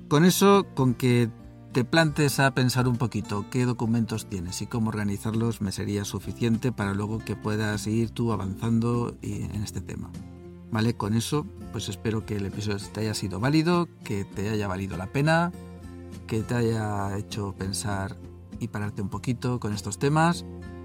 con 0.09 0.25
eso, 0.25 0.67
con 0.75 0.95
que 0.95 1.31
te 1.73 1.85
plantes 1.85 2.39
a 2.39 2.51
pensar 2.51 2.87
un 2.87 2.97
poquito 2.97 3.47
qué 3.51 3.65
documentos 3.65 4.27
tienes 4.27 4.61
y 4.61 4.67
cómo 4.67 4.91
organizarlos, 4.91 5.63
me 5.63 5.73
sería 5.73 6.05
suficiente 6.05 6.71
para 6.71 6.93
luego 6.93 7.19
que 7.19 7.35
puedas 7.35 7.87
ir 7.87 8.11
tú 8.11 8.33
avanzando 8.33 9.17
en 9.23 9.63
este 9.63 9.81
tema. 9.81 10.11
¿Vale? 10.71 10.95
Con 10.95 11.15
eso, 11.15 11.47
pues 11.73 11.89
espero 11.89 12.27
que 12.27 12.37
el 12.37 12.47
episodio 12.47 12.79
te 12.93 13.01
haya 13.01 13.15
sido 13.15 13.41
válido, 13.41 13.89
que 14.05 14.25
te 14.25 14.51
haya 14.51 14.69
valido 14.69 14.99
la 14.99 15.07
pena, 15.07 15.51
que 16.27 16.41
te 16.43 16.55
haya 16.55 17.17
hecho 17.17 17.55
pensar 17.57 18.17
y 18.59 18.69
pararte 18.69 19.01
un 19.01 19.09
poquito 19.09 19.59
con 19.59 19.73
estos 19.73 19.99
temas. 19.99 20.45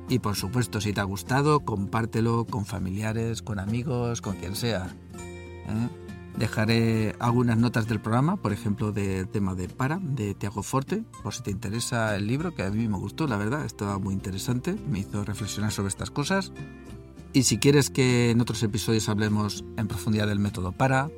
Y 0.09 0.19
por 0.19 0.35
supuesto, 0.37 0.79
si 0.79 0.93
te 0.93 1.01
ha 1.01 1.05
gustado, 1.05 1.61
compártelo 1.61 2.45
con 2.45 2.65
familiares, 2.65 3.41
con 3.41 3.59
amigos, 3.59 4.21
con 4.21 4.37
quien 4.37 4.55
sea. 4.55 4.95
¿eh? 5.17 6.06
Dejaré 6.37 7.15
algunas 7.19 7.57
notas 7.57 7.87
del 7.87 7.99
programa, 7.99 8.37
por 8.37 8.53
ejemplo, 8.53 8.91
del 8.91 9.27
tema 9.27 9.55
de 9.55 9.67
Para, 9.67 9.99
de 9.99 10.35
Tiago 10.35 10.61
Forte, 10.61 11.03
por 11.23 11.33
si 11.33 11.41
te 11.41 11.49
interesa 11.49 12.15
el 12.15 12.27
libro, 12.27 12.53
que 12.53 12.61
a 12.61 12.69
mí 12.69 12.87
me 12.87 12.97
gustó, 12.97 13.25
la 13.25 13.37
verdad, 13.37 13.65
estaba 13.65 13.97
muy 13.97 14.13
interesante, 14.13 14.75
me 14.87 14.99
hizo 14.99 15.25
reflexionar 15.25 15.71
sobre 15.71 15.89
estas 15.89 16.11
cosas. 16.11 16.51
Y 17.33 17.43
si 17.43 17.57
quieres 17.57 17.89
que 17.89 18.29
en 18.29 18.39
otros 18.39 18.61
episodios 18.61 19.09
hablemos 19.09 19.65
en 19.77 19.87
profundidad 19.87 20.27
del 20.27 20.39
método 20.39 20.71
para 20.71 21.09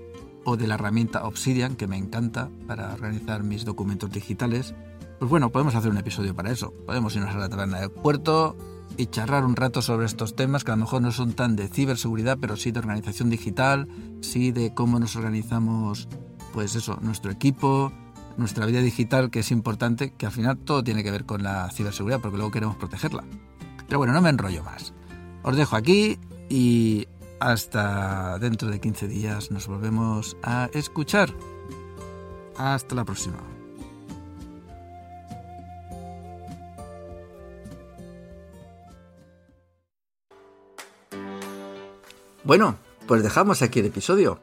o 0.45 0.55
de 0.55 0.67
la 0.67 0.75
herramienta 0.75 1.25
Obsidian, 1.25 1.75
que 1.75 1.87
me 1.87 1.97
encanta 1.97 2.49
para 2.65 2.93
organizar 2.93 3.43
mis 3.43 3.65
documentos 3.65 4.09
digitales, 4.09 4.73
pues 5.19 5.29
bueno, 5.29 5.49
podemos 5.51 5.75
hacer 5.75 5.91
un 5.91 5.97
episodio 5.97 6.33
para 6.33 6.49
eso. 6.49 6.73
Podemos 6.85 7.13
irnos 7.13 7.35
a 7.35 7.39
la 7.39 7.49
taberna 7.49 7.81
del 7.81 7.91
puerto 7.91 8.55
y 8.97 9.07
charlar 9.07 9.45
un 9.45 9.55
rato 9.55 9.81
sobre 9.81 10.05
estos 10.05 10.35
temas 10.35 10.63
que 10.63 10.71
a 10.71 10.75
lo 10.75 10.81
mejor 10.81 11.01
no 11.01 11.11
son 11.11 11.33
tan 11.33 11.55
de 11.55 11.67
ciberseguridad, 11.67 12.37
pero 12.39 12.57
sí 12.57 12.71
de 12.71 12.79
organización 12.79 13.29
digital, 13.29 13.87
sí 14.21 14.51
de 14.51 14.73
cómo 14.73 14.99
nos 14.99 15.15
organizamos, 15.15 16.07
pues 16.53 16.75
eso, 16.75 16.97
nuestro 17.01 17.31
equipo, 17.31 17.91
nuestra 18.37 18.65
vida 18.65 18.81
digital, 18.81 19.29
que 19.29 19.39
es 19.39 19.51
importante, 19.51 20.13
que 20.13 20.25
al 20.25 20.31
final 20.31 20.57
todo 20.57 20.83
tiene 20.83 21.03
que 21.03 21.11
ver 21.11 21.25
con 21.25 21.43
la 21.43 21.69
ciberseguridad, 21.71 22.19
porque 22.21 22.37
luego 22.37 22.51
queremos 22.51 22.75
protegerla. 22.77 23.23
Pero 23.87 23.99
bueno, 23.99 24.13
no 24.13 24.21
me 24.21 24.29
enrollo 24.29 24.63
más. 24.63 24.93
Os 25.43 25.55
dejo 25.55 25.75
aquí 25.75 26.17
y 26.49 27.07
hasta 27.39 28.37
dentro 28.39 28.69
de 28.69 28.79
15 28.79 29.07
días 29.07 29.51
nos 29.51 29.67
volvemos 29.67 30.37
a 30.43 30.69
escuchar. 30.73 31.33
Hasta 32.57 32.95
la 32.95 33.05
próxima. 33.05 33.58
Bueno, 42.49 42.79
pues 43.05 43.21
dejamos 43.21 43.61
aquí 43.61 43.79
el 43.79 43.85
episodio. 43.85 44.39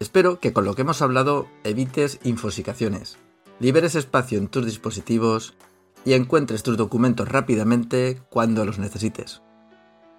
Espero 0.00 0.38
que 0.38 0.52
con 0.52 0.66
lo 0.66 0.74
que 0.74 0.82
hemos 0.82 1.00
hablado 1.00 1.48
evites 1.64 2.20
infosicaciones, 2.24 3.16
liberes 3.58 3.94
espacio 3.94 4.36
en 4.36 4.48
tus 4.48 4.66
dispositivos 4.66 5.54
y 6.04 6.12
encuentres 6.12 6.62
tus 6.62 6.76
documentos 6.76 7.26
rápidamente 7.26 8.20
cuando 8.28 8.66
los 8.66 8.78
necesites. 8.78 9.40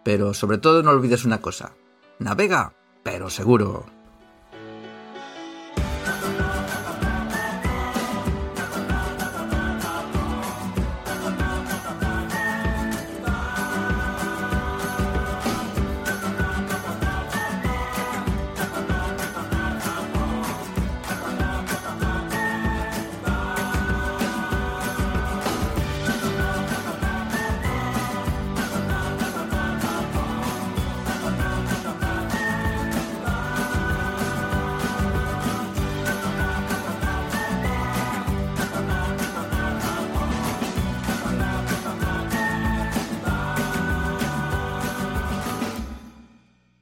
Pero 0.03 0.33
sobre 0.33 0.57
todo 0.57 0.81
no 0.81 0.89
olvides 0.89 1.23
una 1.23 1.39
cosa. 1.39 1.75
Navega, 2.17 2.73
pero 3.03 3.29
seguro. 3.29 3.85